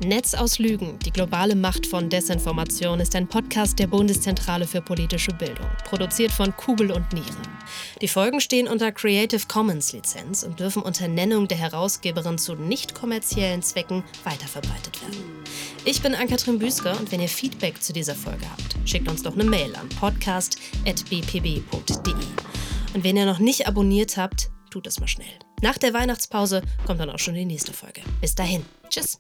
Netz 0.05 0.35
aus 0.35 0.59
Lügen, 0.59 0.99
die 0.99 1.13
globale 1.13 1.55
Macht 1.55 1.87
von 1.87 2.11
Desinformation 2.11 2.99
ist 2.99 3.15
ein 3.15 3.29
Podcast 3.29 3.79
der 3.79 3.87
Bundeszentrale 3.87 4.67
für 4.67 4.81
politische 4.81 5.33
Bildung, 5.33 5.69
produziert 5.85 6.33
von 6.33 6.57
Kugel 6.57 6.91
und 6.91 7.13
Niere. 7.13 7.37
Die 8.03 8.09
Folgen 8.09 8.41
stehen 8.41 8.67
unter 8.67 8.91
Creative 8.91 9.47
Commons 9.47 9.93
Lizenz 9.93 10.43
und 10.43 10.59
dürfen 10.59 10.83
unter 10.83 11.07
Nennung 11.07 11.47
der 11.47 11.59
Herausgeberin 11.59 12.37
zu 12.37 12.57
nicht 12.57 12.97
kommerziellen 12.97 13.63
Zwecken 13.63 14.03
weiterverbreitet 14.25 15.01
werden. 15.01 15.23
Ich 15.85 16.03
bin 16.03 16.17
Ann-Kathrin 16.17 16.59
Büsker 16.59 16.99
und 16.99 17.13
wenn 17.13 17.21
ihr 17.21 17.29
Feedback 17.29 17.81
zu 17.81 17.93
dieser 17.93 18.17
Folge 18.17 18.51
habt, 18.51 18.75
schickt 18.85 19.09
uns 19.09 19.23
doch 19.23 19.35
eine 19.35 19.45
Mail 19.45 19.73
an 19.77 19.89
podcast.bpb.de. 19.89 22.15
Und 22.95 23.05
wenn 23.05 23.17
ihr 23.17 23.27
noch 23.27 23.39
nicht 23.39 23.69
abonniert 23.69 24.17
habt, 24.17 24.51
tut 24.71 24.89
es 24.89 24.99
mal 24.99 25.07
schnell. 25.07 25.48
Nach 25.61 25.77
der 25.77 25.93
Weihnachtspause 25.93 26.63
kommt 26.87 27.01
dann 27.01 27.11
auch 27.11 27.19
schon 27.19 27.35
die 27.35 27.45
nächste 27.45 27.73
Folge. 27.73 28.03
Bis 28.21 28.35
dahin. 28.35 28.65
Tschüss. 28.89 29.19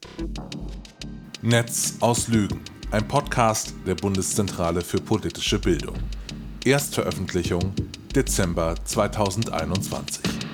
Netz 1.43 1.95
aus 2.01 2.29
Lügen. 2.29 2.61
Ein 2.91 3.07
Podcast 3.07 3.75
der 3.87 3.95
Bundeszentrale 3.95 4.81
für 4.81 4.99
politische 4.99 5.59
Bildung. 5.59 5.97
Erstveröffentlichung 6.65 7.75
Dezember 8.15 8.75
2021. 8.85 10.48